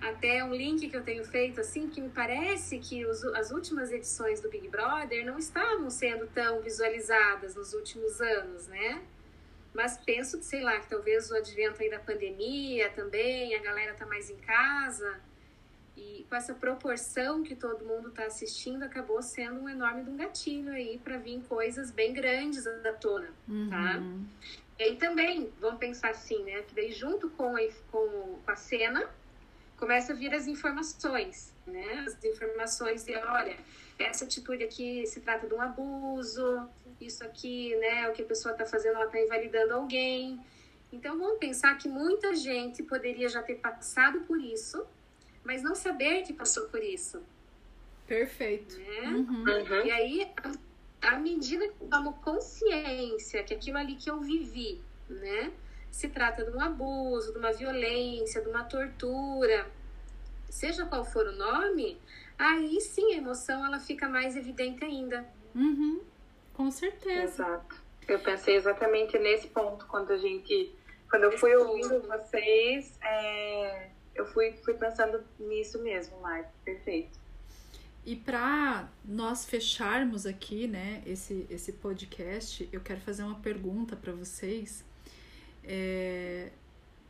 até 0.00 0.42
um 0.44 0.54
link 0.54 0.88
que 0.88 0.96
eu 0.96 1.02
tenho 1.02 1.24
feito 1.24 1.60
assim 1.60 1.88
que 1.88 2.00
me 2.00 2.08
parece 2.08 2.78
que 2.78 3.04
os, 3.04 3.22
as 3.34 3.50
últimas 3.50 3.90
edições 3.90 4.40
do 4.40 4.48
Big 4.48 4.68
Brother 4.68 5.24
não 5.26 5.38
estavam 5.38 5.90
sendo 5.90 6.26
tão 6.28 6.60
visualizadas 6.62 7.54
nos 7.54 7.72
últimos 7.72 8.20
anos, 8.20 8.68
né? 8.68 9.02
Mas 9.74 9.96
penso 9.98 10.38
que, 10.38 10.44
sei 10.44 10.62
lá, 10.62 10.78
que 10.80 10.88
talvez 10.88 11.30
o 11.30 11.36
advento 11.36 11.82
aí 11.82 11.90
da 11.90 11.98
pandemia 11.98 12.90
também, 12.90 13.54
a 13.54 13.62
galera 13.62 13.94
tá 13.94 14.06
mais 14.06 14.30
em 14.30 14.36
casa, 14.36 15.20
e 15.96 16.24
com 16.28 16.36
essa 16.36 16.54
proporção 16.54 17.42
que 17.42 17.56
todo 17.56 17.84
mundo 17.84 18.08
está 18.08 18.24
assistindo, 18.24 18.84
acabou 18.84 19.20
sendo 19.20 19.60
um 19.60 19.68
enorme 19.68 20.04
de 20.04 20.10
um 20.10 20.16
gatilho 20.16 20.72
aí 20.72 20.98
para 20.98 21.18
vir 21.18 21.42
coisas 21.48 21.90
bem 21.90 22.12
grandes 22.12 22.64
da 22.64 22.92
tona, 22.92 23.26
tá? 23.26 23.32
uhum. 23.52 23.68
tá? 23.68 24.02
E 24.78 24.82
aí 24.84 24.96
também, 24.96 25.52
vamos 25.60 25.80
pensar 25.80 26.10
assim, 26.10 26.44
né? 26.44 26.62
Que 26.62 26.74
daí 26.74 26.92
junto 26.92 27.28
com 27.30 27.56
a, 27.56 27.60
com, 27.90 28.38
a 28.46 28.54
cena, 28.54 29.10
começa 29.78 30.12
a 30.12 30.16
vir 30.16 30.34
as 30.34 30.46
informações, 30.46 31.54
né? 31.66 32.04
As 32.06 32.22
informações 32.24 33.04
de, 33.04 33.16
olha, 33.16 33.56
essa 33.98 34.24
atitude 34.24 34.64
aqui 34.64 35.06
se 35.06 35.20
trata 35.20 35.46
de 35.46 35.54
um 35.54 35.60
abuso, 35.60 36.68
isso 37.00 37.24
aqui, 37.24 37.74
né? 37.76 38.08
O 38.08 38.12
que 38.12 38.22
a 38.22 38.26
pessoa 38.26 38.52
está 38.52 38.66
fazendo, 38.66 38.96
ela 38.96 39.06
está 39.06 39.20
invalidando 39.20 39.74
alguém. 39.74 40.38
Então, 40.92 41.18
vamos 41.18 41.38
pensar 41.38 41.76
que 41.78 41.88
muita 41.88 42.34
gente 42.34 42.82
poderia 42.82 43.28
já 43.28 43.42
ter 43.42 43.56
passado 43.56 44.20
por 44.20 44.40
isso, 44.40 44.84
mas 45.44 45.62
não 45.62 45.74
saber 45.74 46.22
que 46.22 46.32
passou 46.32 46.66
por 46.68 46.82
isso. 46.82 47.22
Perfeito. 48.06 48.76
Né? 48.78 49.00
Uhum. 49.02 49.44
Uhum. 49.44 49.86
E 49.86 49.90
aí, 49.90 50.32
à 51.02 51.18
medida 51.18 51.68
que 51.68 51.82
eu 51.82 51.88
tomo 51.88 52.14
consciência 52.14 53.44
que 53.44 53.54
aquilo 53.54 53.78
ali 53.78 53.94
que 53.94 54.10
eu 54.10 54.18
vivi, 54.20 54.80
né, 55.08 55.52
se 55.90 56.08
trata 56.08 56.44
de 56.44 56.56
um 56.56 56.60
abuso, 56.60 57.32
de 57.32 57.38
uma 57.38 57.52
violência, 57.52 58.42
de 58.42 58.48
uma 58.48 58.64
tortura, 58.64 59.66
seja 60.48 60.86
qual 60.86 61.04
for 61.04 61.26
o 61.26 61.32
nome, 61.32 62.00
aí 62.38 62.80
sim 62.80 63.14
a 63.14 63.16
emoção 63.16 63.64
ela 63.64 63.78
fica 63.78 64.08
mais 64.08 64.36
evidente 64.36 64.84
ainda. 64.84 65.26
Uhum. 65.54 66.02
Com 66.54 66.70
certeza. 66.70 67.22
Exato. 67.22 67.76
Eu 68.06 68.18
pensei 68.20 68.56
exatamente 68.56 69.18
nesse 69.18 69.48
ponto 69.48 69.86
quando 69.86 70.12
a 70.12 70.16
gente, 70.16 70.74
quando 71.10 71.24
eu 71.24 71.38
fui 71.38 71.54
ouvindo 71.54 72.00
vocês, 72.02 72.98
é 73.02 73.90
eu 74.18 74.26
fui, 74.26 74.52
fui 74.64 74.74
pensando 74.74 75.22
nisso 75.38 75.80
mesmo, 75.80 76.20
Marco. 76.20 76.50
Perfeito. 76.64 77.18
E 78.04 78.16
para 78.16 78.88
nós 79.04 79.44
fecharmos 79.44 80.26
aqui, 80.26 80.66
né, 80.66 81.02
esse, 81.06 81.46
esse 81.48 81.72
podcast, 81.74 82.68
eu 82.72 82.80
quero 82.80 83.00
fazer 83.00 83.22
uma 83.22 83.38
pergunta 83.38 83.94
para 83.94 84.12
vocês. 84.12 84.84
É, 85.70 86.48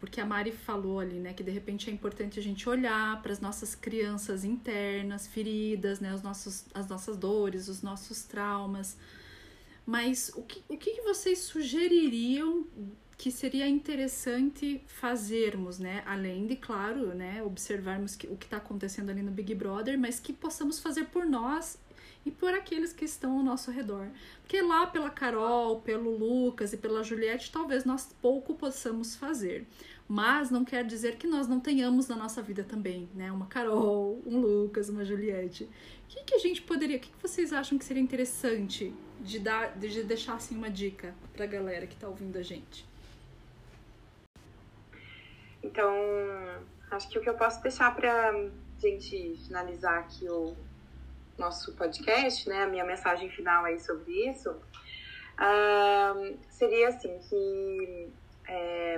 porque 0.01 0.21
a 0.21 0.27
Mari 0.27 0.51
falou 0.51 0.99
ali, 0.99 1.21
né, 1.21 1.33
que 1.33 1.45
de 1.45 1.51
repente 1.51 1.89
é 1.89 1.93
importante 1.93 2.39
a 2.39 2.43
gente 2.43 2.69
olhar 2.69 3.23
para 3.23 3.33
as 3.33 3.41
nossas 3.41 3.75
crianças 3.75 4.45
internas, 4.45 5.29
feridas, 5.29 6.01
né, 6.01 6.13
os 6.13 6.23
nossos, 6.23 6.65
as 6.75 6.89
nossas 6.89 7.17
dores, 7.17 7.69
os 7.69 7.83
nossos 7.83 8.25
traumas. 8.25 8.97
Mas 9.87 10.31
o 10.35 10.43
que, 10.43 10.63
o 10.69 10.77
que 10.77 11.01
vocês 11.03 11.39
sugeririam 11.39 12.67
que 13.17 13.31
seria 13.33 13.67
interessante 13.67 14.81
fazermos, 14.87 15.81
né? 15.81 16.05
Além 16.07 16.47
de, 16.47 16.55
claro, 16.55 17.15
né, 17.15 17.43
observarmos 17.43 18.15
que, 18.15 18.29
o 18.29 18.37
que 18.37 18.47
está 18.47 18.59
acontecendo 18.59 19.11
ali 19.11 19.23
no 19.23 19.33
Big 19.33 19.53
Brother, 19.57 19.99
mas 19.99 20.21
que 20.21 20.33
possamos 20.33 20.79
fazer 20.79 21.07
por 21.07 21.27
nós 21.27 21.77
e 22.29 22.31
por 22.31 22.53
aqueles 22.53 22.93
que 22.93 23.07
estão 23.07 23.39
ao 23.39 23.43
nosso 23.43 23.71
redor. 23.71 24.07
Porque 24.43 24.61
lá 24.61 24.87
pela 24.87 25.09
Carol, 25.09 25.81
pelo 25.81 26.15
Lucas 26.15 26.75
e 26.75 26.77
pela 26.77 27.03
Juliette, 27.03 27.51
talvez 27.51 27.87
nós 27.87 28.15
pouco 28.21 28.55
possamos 28.55 29.17
fazer. 29.17 29.67
Mas 30.07 30.51
não 30.51 30.63
quer 30.63 30.85
dizer 30.85 31.17
que 31.17 31.27
nós 31.27 31.49
não 31.49 31.59
tenhamos 31.59 32.07
na 32.07 32.17
nossa 32.17 32.43
vida 32.43 32.63
também, 32.63 33.09
né? 33.15 33.33
Uma 33.33 33.47
Carol, 33.47 34.23
um 34.27 34.41
Lucas, 34.41 34.91
uma 34.91 35.05
Juliette. 35.05 35.65
O 35.65 35.69
que, 36.09 36.25
que 36.25 36.35
a 36.35 36.39
gente 36.39 36.61
poderia, 36.63 36.99
o 36.99 37.01
que, 37.01 37.11
que 37.11 37.23
vocês 37.23 37.53
acham 37.53 37.79
que 37.79 37.85
seria 37.85 38.03
interessante 38.03 38.95
de, 39.21 39.39
dar, 39.39 39.77
de 39.79 40.03
deixar 40.03 40.35
assim 40.35 40.55
uma 40.55 40.71
dica 40.71 41.15
pra 41.33 41.47
galera 41.47 41.87
que 41.87 41.97
tá 41.97 42.09
ouvindo 42.09 42.37
a 42.37 42.43
gente? 42.43 42.87
Então, 45.63 45.95
acho 46.91 47.09
que 47.09 47.19
o 47.19 47.23
que 47.23 47.29
eu 47.29 47.35
posso 47.35 47.63
deixar 47.63 47.95
para 47.95 48.51
gente 48.79 49.35
finalizar 49.47 50.01
aqui 50.01 50.29
o 50.29 50.55
nosso 51.39 51.73
podcast, 51.75 52.49
né, 52.49 52.65
a 52.65 52.67
minha 52.67 52.85
mensagem 52.85 53.31
final 53.31 53.65
aí 53.65 53.79
sobre 53.79 54.29
isso, 54.29 54.51
uh, 54.51 56.39
seria 56.51 56.89
assim 56.89 57.19
que 57.29 58.13
é, 58.49 58.97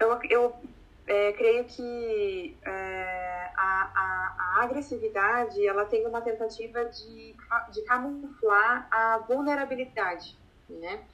eu, 0.00 0.18
eu 0.30 0.54
é, 1.06 1.32
creio 1.32 1.64
que 1.64 2.56
é, 2.62 3.50
a, 3.56 3.90
a, 3.94 4.36
a, 4.38 4.64
agressividade 4.64 5.66
ela 5.66 5.84
tem 5.84 6.06
uma 6.06 6.20
tentativa 6.20 6.84
de, 6.86 7.34
de 7.72 7.82
camuflar 7.82 8.88
a 8.90 9.18
vulnerabilidade, 9.18 10.36
né? 10.68 11.04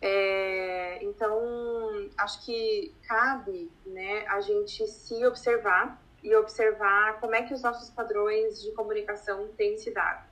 É, 0.00 1.02
então, 1.02 2.08
acho 2.18 2.44
que 2.44 2.94
cabe 3.08 3.70
né, 3.84 4.24
a 4.28 4.40
gente 4.40 4.86
se 4.86 5.26
observar 5.26 6.00
e 6.22 6.34
observar 6.34 7.20
como 7.20 7.34
é 7.34 7.42
que 7.42 7.54
os 7.54 7.62
nossos 7.62 7.90
padrões 7.90 8.62
de 8.62 8.72
comunicação 8.72 9.48
têm 9.56 9.78
se 9.78 9.90
dado. 9.90 10.26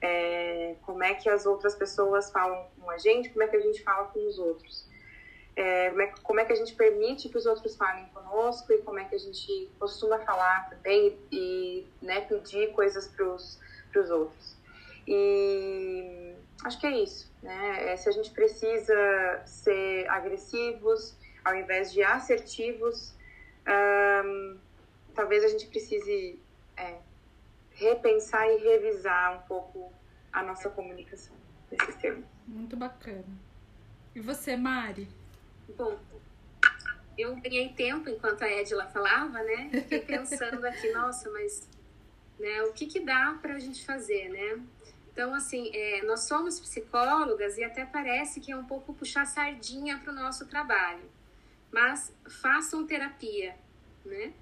É, 0.00 0.76
como 0.82 1.02
é 1.02 1.14
que 1.14 1.28
as 1.28 1.46
outras 1.46 1.74
pessoas 1.74 2.30
falam 2.30 2.66
com 2.78 2.90
a 2.90 2.98
gente, 2.98 3.30
como 3.30 3.42
é 3.42 3.48
que 3.48 3.56
a 3.56 3.60
gente 3.60 3.82
fala 3.82 4.08
com 4.08 4.26
os 4.28 4.38
outros. 4.38 4.86
É, 5.56 5.90
como, 5.90 6.02
é, 6.02 6.06
como 6.22 6.40
é 6.40 6.44
que 6.44 6.52
a 6.52 6.56
gente 6.56 6.74
permite 6.74 7.28
que 7.28 7.38
os 7.38 7.46
outros 7.46 7.76
falem 7.76 8.06
conosco 8.06 8.72
e 8.72 8.78
como 8.78 8.98
é 8.98 9.04
que 9.04 9.14
a 9.14 9.18
gente 9.18 9.70
costuma 9.78 10.18
falar 10.18 10.68
também 10.68 11.18
e 11.30 11.86
né, 12.02 12.22
pedir 12.22 12.72
coisas 12.72 13.08
para 13.08 13.26
os 13.26 14.10
outros. 14.10 14.56
E 15.06 16.34
acho 16.64 16.80
que 16.80 16.86
é 16.86 17.02
isso. 17.02 17.32
Né? 17.42 17.92
É, 17.92 17.96
se 17.96 18.08
a 18.08 18.12
gente 18.12 18.30
precisa 18.30 19.42
ser 19.46 20.08
agressivos 20.08 21.16
ao 21.44 21.54
invés 21.54 21.92
de 21.92 22.02
assertivos, 22.02 23.14
um, 24.24 24.58
talvez 25.14 25.44
a 25.44 25.48
gente 25.48 25.66
precise 25.66 26.38
é, 26.76 26.98
repensar 27.72 28.48
e 28.48 28.58
revisar 28.58 29.38
um 29.38 29.46
pouco 29.46 29.92
a 30.32 30.42
nossa 30.42 30.68
comunicação 30.70 31.34
nesses 31.70 31.94
termos. 31.96 32.24
Muito 32.46 32.76
bacana. 32.76 33.24
E 34.14 34.20
você, 34.20 34.56
Mari? 34.56 35.08
Bom, 35.76 35.98
eu 37.16 37.36
ganhei 37.36 37.70
tempo 37.70 38.08
enquanto 38.08 38.42
a 38.42 38.50
Edila 38.50 38.86
falava, 38.86 39.42
né? 39.42 39.70
Fiquei 39.72 40.00
pensando 40.06 40.64
aqui, 40.66 40.92
nossa, 40.92 41.30
mas 41.30 41.68
né, 42.38 42.62
o 42.62 42.72
que, 42.72 42.86
que 42.86 43.00
dá 43.00 43.38
para 43.40 43.54
a 43.54 43.58
gente 43.58 43.84
fazer, 43.84 44.28
né? 44.28 44.62
Então, 45.12 45.32
assim, 45.32 45.70
é, 45.72 46.02
nós 46.02 46.26
somos 46.26 46.58
psicólogas 46.58 47.56
e 47.56 47.62
até 47.62 47.84
parece 47.84 48.40
que 48.40 48.50
é 48.50 48.56
um 48.56 48.64
pouco 48.64 48.92
puxar 48.92 49.24
sardinha 49.26 49.98
para 49.98 50.12
o 50.12 50.14
nosso 50.14 50.46
trabalho. 50.46 51.08
Mas 51.70 52.12
façam 52.42 52.84
terapia, 52.84 53.56
né? 54.04 54.32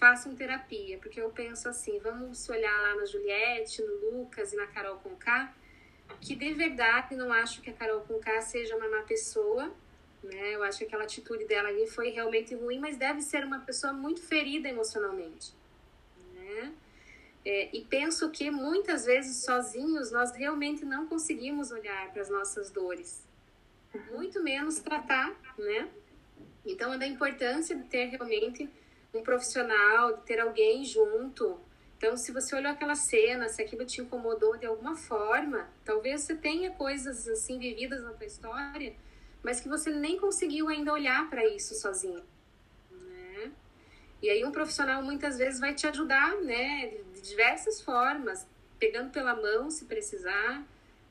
Façam 0.00 0.34
terapia, 0.34 0.96
porque 0.96 1.20
eu 1.20 1.28
penso 1.28 1.68
assim, 1.68 1.98
vamos 1.98 2.48
olhar 2.48 2.74
lá 2.80 2.96
na 2.96 3.04
Juliette, 3.04 3.82
no 3.82 4.10
Lucas 4.10 4.54
e 4.54 4.56
na 4.56 4.66
Carol 4.66 4.96
Conká, 4.96 5.54
que 6.22 6.34
de 6.34 6.54
verdade 6.54 7.14
não 7.14 7.30
acho 7.30 7.60
que 7.60 7.68
a 7.68 7.72
Carol 7.74 8.00
Conká 8.00 8.40
seja 8.40 8.74
uma 8.76 8.88
má 8.88 9.02
pessoa, 9.02 9.70
né? 10.22 10.54
Eu 10.54 10.62
acho 10.62 10.78
que 10.78 10.84
aquela 10.84 11.04
atitude 11.04 11.44
dela 11.44 11.68
ali 11.68 11.86
foi 11.86 12.08
realmente 12.08 12.54
ruim, 12.54 12.78
mas 12.78 12.96
deve 12.96 13.20
ser 13.20 13.44
uma 13.44 13.60
pessoa 13.60 13.92
muito 13.92 14.22
ferida 14.22 14.70
emocionalmente, 14.70 15.52
né? 16.32 16.72
É, 17.44 17.76
e 17.76 17.84
penso 17.84 18.30
que 18.30 18.50
muitas 18.50 19.04
vezes 19.04 19.44
sozinhos 19.44 20.10
nós 20.10 20.34
realmente 20.34 20.82
não 20.82 21.06
conseguimos 21.06 21.70
olhar 21.70 22.10
para 22.10 22.22
as 22.22 22.30
nossas 22.30 22.70
dores, 22.70 23.26
muito 24.10 24.42
menos 24.42 24.78
tratar, 24.78 25.30
né? 25.58 25.90
Então, 26.64 26.92
é 26.92 26.98
da 26.98 27.06
importância 27.06 27.76
de 27.76 27.84
ter 27.84 28.06
realmente 28.06 28.68
um 29.12 29.22
profissional, 29.22 30.16
de 30.16 30.22
ter 30.22 30.40
alguém 30.40 30.84
junto. 30.84 31.58
Então, 31.96 32.16
se 32.16 32.32
você 32.32 32.54
olhou 32.54 32.72
aquela 32.72 32.94
cena, 32.94 33.48
se 33.48 33.60
aquilo 33.60 33.84
te 33.84 34.00
incomodou 34.00 34.56
de 34.56 34.66
alguma 34.66 34.96
forma, 34.96 35.68
talvez 35.84 36.22
você 36.22 36.34
tenha 36.34 36.70
coisas 36.70 37.28
assim 37.28 37.58
vividas 37.58 38.02
na 38.02 38.12
tua 38.12 38.26
história, 38.26 38.94
mas 39.42 39.60
que 39.60 39.68
você 39.68 39.90
nem 39.90 40.18
conseguiu 40.18 40.68
ainda 40.68 40.92
olhar 40.92 41.28
para 41.28 41.46
isso 41.46 41.74
sozinho. 41.74 42.24
Né? 42.90 43.52
E 44.22 44.30
aí 44.30 44.44
um 44.44 44.52
profissional 44.52 45.02
muitas 45.02 45.36
vezes 45.36 45.60
vai 45.60 45.74
te 45.74 45.86
ajudar, 45.86 46.36
né, 46.40 46.88
de 47.12 47.20
diversas 47.20 47.80
formas, 47.82 48.46
pegando 48.78 49.10
pela 49.10 49.34
mão 49.34 49.70
se 49.70 49.84
precisar, 49.84 50.66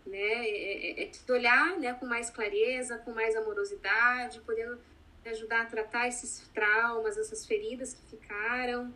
né, 0.06 0.18
é, 0.18 1.04
é, 1.04 1.04
é 1.04 1.32
olhar, 1.32 1.78
né, 1.78 1.94
com 1.94 2.06
mais 2.06 2.32
clareza, 2.32 2.98
com 2.98 3.12
mais 3.12 3.36
amorosidade, 3.36 4.40
podendo 4.42 4.80
ajudar 5.26 5.62
a 5.62 5.66
tratar 5.66 6.08
esses 6.08 6.48
traumas, 6.54 7.18
essas 7.18 7.46
feridas 7.46 7.94
que 7.94 8.18
ficaram. 8.18 8.94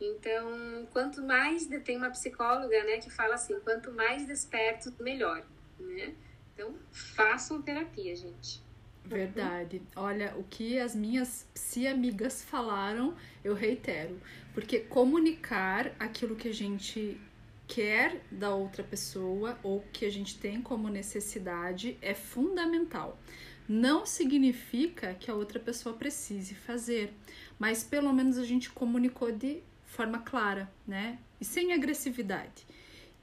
Então, 0.00 0.86
quanto 0.92 1.22
mais 1.22 1.66
tem 1.84 1.96
uma 1.96 2.10
psicóloga, 2.10 2.82
né, 2.84 2.98
que 2.98 3.10
fala 3.10 3.34
assim, 3.34 3.58
quanto 3.60 3.92
mais 3.92 4.26
desperto, 4.26 4.92
melhor, 5.00 5.44
né? 5.78 6.14
Então, 6.52 6.74
façam 6.92 7.62
terapia, 7.62 8.14
gente. 8.14 8.62
Verdade. 9.04 9.82
Olha, 9.94 10.34
o 10.36 10.44
que 10.44 10.78
as 10.78 10.94
minhas 10.94 11.46
psi-amigas 11.52 12.42
falaram, 12.42 13.14
eu 13.42 13.54
reitero. 13.54 14.18
Porque 14.54 14.80
comunicar 14.80 15.92
aquilo 15.98 16.34
que 16.34 16.48
a 16.48 16.54
gente 16.54 17.20
quer 17.66 18.22
da 18.30 18.54
outra 18.54 18.82
pessoa 18.82 19.58
ou 19.62 19.82
que 19.92 20.04
a 20.04 20.10
gente 20.10 20.38
tem 20.38 20.62
como 20.62 20.88
necessidade 20.88 21.98
é 22.00 22.14
fundamental. 22.14 23.18
Não 23.68 24.04
significa 24.04 25.14
que 25.14 25.30
a 25.30 25.34
outra 25.34 25.58
pessoa 25.58 25.94
precise 25.94 26.54
fazer, 26.54 27.14
mas 27.58 27.82
pelo 27.82 28.12
menos 28.12 28.36
a 28.36 28.44
gente 28.44 28.70
comunicou 28.70 29.32
de 29.32 29.62
forma 29.86 30.18
clara, 30.18 30.70
né? 30.86 31.18
E 31.40 31.44
sem 31.44 31.72
agressividade. 31.72 32.66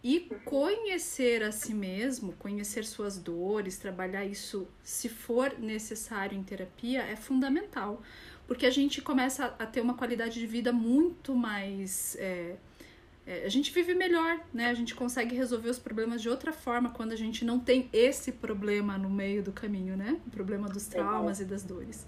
E 0.04 0.21
conhecer 0.45 1.43
a 1.43 1.51
si 1.51 1.75
mesmo, 1.75 2.34
conhecer 2.34 2.84
suas 2.86 3.19
dores, 3.19 3.77
trabalhar 3.77 4.25
isso 4.25 4.67
se 4.84 5.08
for 5.08 5.60
necessário 5.60 6.36
em 6.36 6.41
terapia 6.41 7.04
é 7.04 7.15
fundamental, 7.15 8.01
porque 8.47 8.65
a 8.65 8.71
gente 8.71 8.99
começa 8.99 9.56
a 9.60 9.65
ter 9.65 9.80
uma 9.80 9.93
qualidade 9.93 10.39
de 10.39 10.47
vida 10.47 10.73
muito 10.73 11.36
mais. 11.36 12.15
É, 12.19 12.56
a 13.46 13.50
gente 13.50 13.72
vive 13.72 13.94
melhor, 13.94 14.39
né? 14.54 14.70
A 14.70 14.74
gente 14.74 14.96
consegue 14.96 15.36
resolver 15.36 15.70
os 15.70 15.80
problemas 15.80 16.22
de 16.22 16.30
outra 16.30 16.52
forma 16.52 16.89
quando 16.89 17.12
a 17.12 17.15
gente 17.15 17.46
não 17.46 17.60
tem 17.60 17.89
esse 17.94 18.32
problema 18.32 18.98
no 18.98 19.10
meio 19.10 19.41
do 19.44 19.52
caminho, 19.52 19.96
né? 19.96 20.20
O 20.28 20.30
problema 20.30 20.67
dos 20.67 20.88
traumas 20.88 21.39
e 21.39 21.46
das 21.46 21.63
dores. 21.63 22.06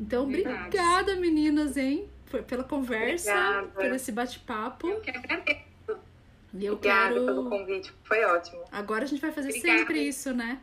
Então, 0.00 0.26
Verdade. 0.26 0.66
obrigada, 0.66 1.16
meninas, 1.16 1.76
hein? 1.76 2.08
Pela 2.46 2.64
conversa, 2.64 3.30
obrigada. 3.32 3.66
por 3.68 3.84
esse 3.94 4.12
bate-papo. 4.12 4.88
Eu 4.88 5.00
que 5.00 5.10
agradeço. 5.10 5.66
E 6.54 6.64
eu 6.64 6.74
Obrigada 6.74 7.14
quero... 7.14 7.26
pelo 7.26 7.50
convite, 7.50 7.92
foi 8.02 8.24
ótimo. 8.24 8.64
Agora 8.72 9.04
a 9.04 9.06
gente 9.06 9.20
vai 9.20 9.30
fazer 9.32 9.50
Obrigada. 9.50 9.78
sempre 9.78 10.00
isso, 10.00 10.32
né? 10.32 10.60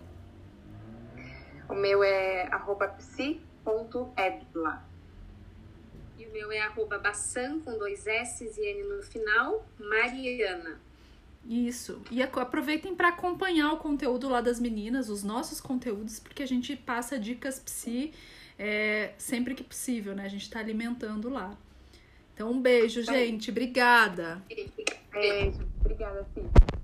O 1.69 1.75
meu 1.75 2.04
é 2.04 2.47
arroba 2.52 2.88
psi.edla. 2.88 4.88
O 6.30 6.32
meu 6.32 6.52
é 6.52 6.62
arroba 6.62 7.00
bassan, 7.00 7.60
com 7.60 7.78
dois 7.78 8.06
S 8.06 8.44
e 8.44 8.68
N 8.68 8.84
no 8.84 9.02
final, 9.02 9.65
Mariana. 9.80 10.80
Isso. 11.48 12.02
E 12.12 12.22
aproveitem 12.22 12.96
para 12.96 13.08
acompanhar 13.08 13.74
o 13.74 13.78
conteúdo 13.78 14.30
lá 14.30 14.39
das 14.39 14.60
meninas, 14.60 15.10
os 15.10 15.24
nossos 15.24 15.60
conteúdos, 15.60 16.20
porque 16.20 16.44
a 16.44 16.46
gente 16.46 16.76
passa 16.76 17.18
dicas 17.18 17.60
psi 17.60 18.13
é, 18.60 19.13
sempre 19.18 19.56
que 19.56 19.63
possível, 19.63 20.13
né? 20.13 20.26
A 20.26 20.30
gente 20.30 20.44
está 20.44 20.60
alimentando 20.60 21.30
lá. 21.30 21.58
Então, 22.34 22.52
um 22.52 22.62
beijo, 22.62 23.02
gente. 23.02 23.50
Obrigada. 23.50 24.44
Beijo. 25.12 25.68
Obrigada, 25.82 26.28
Cis. 26.34 26.79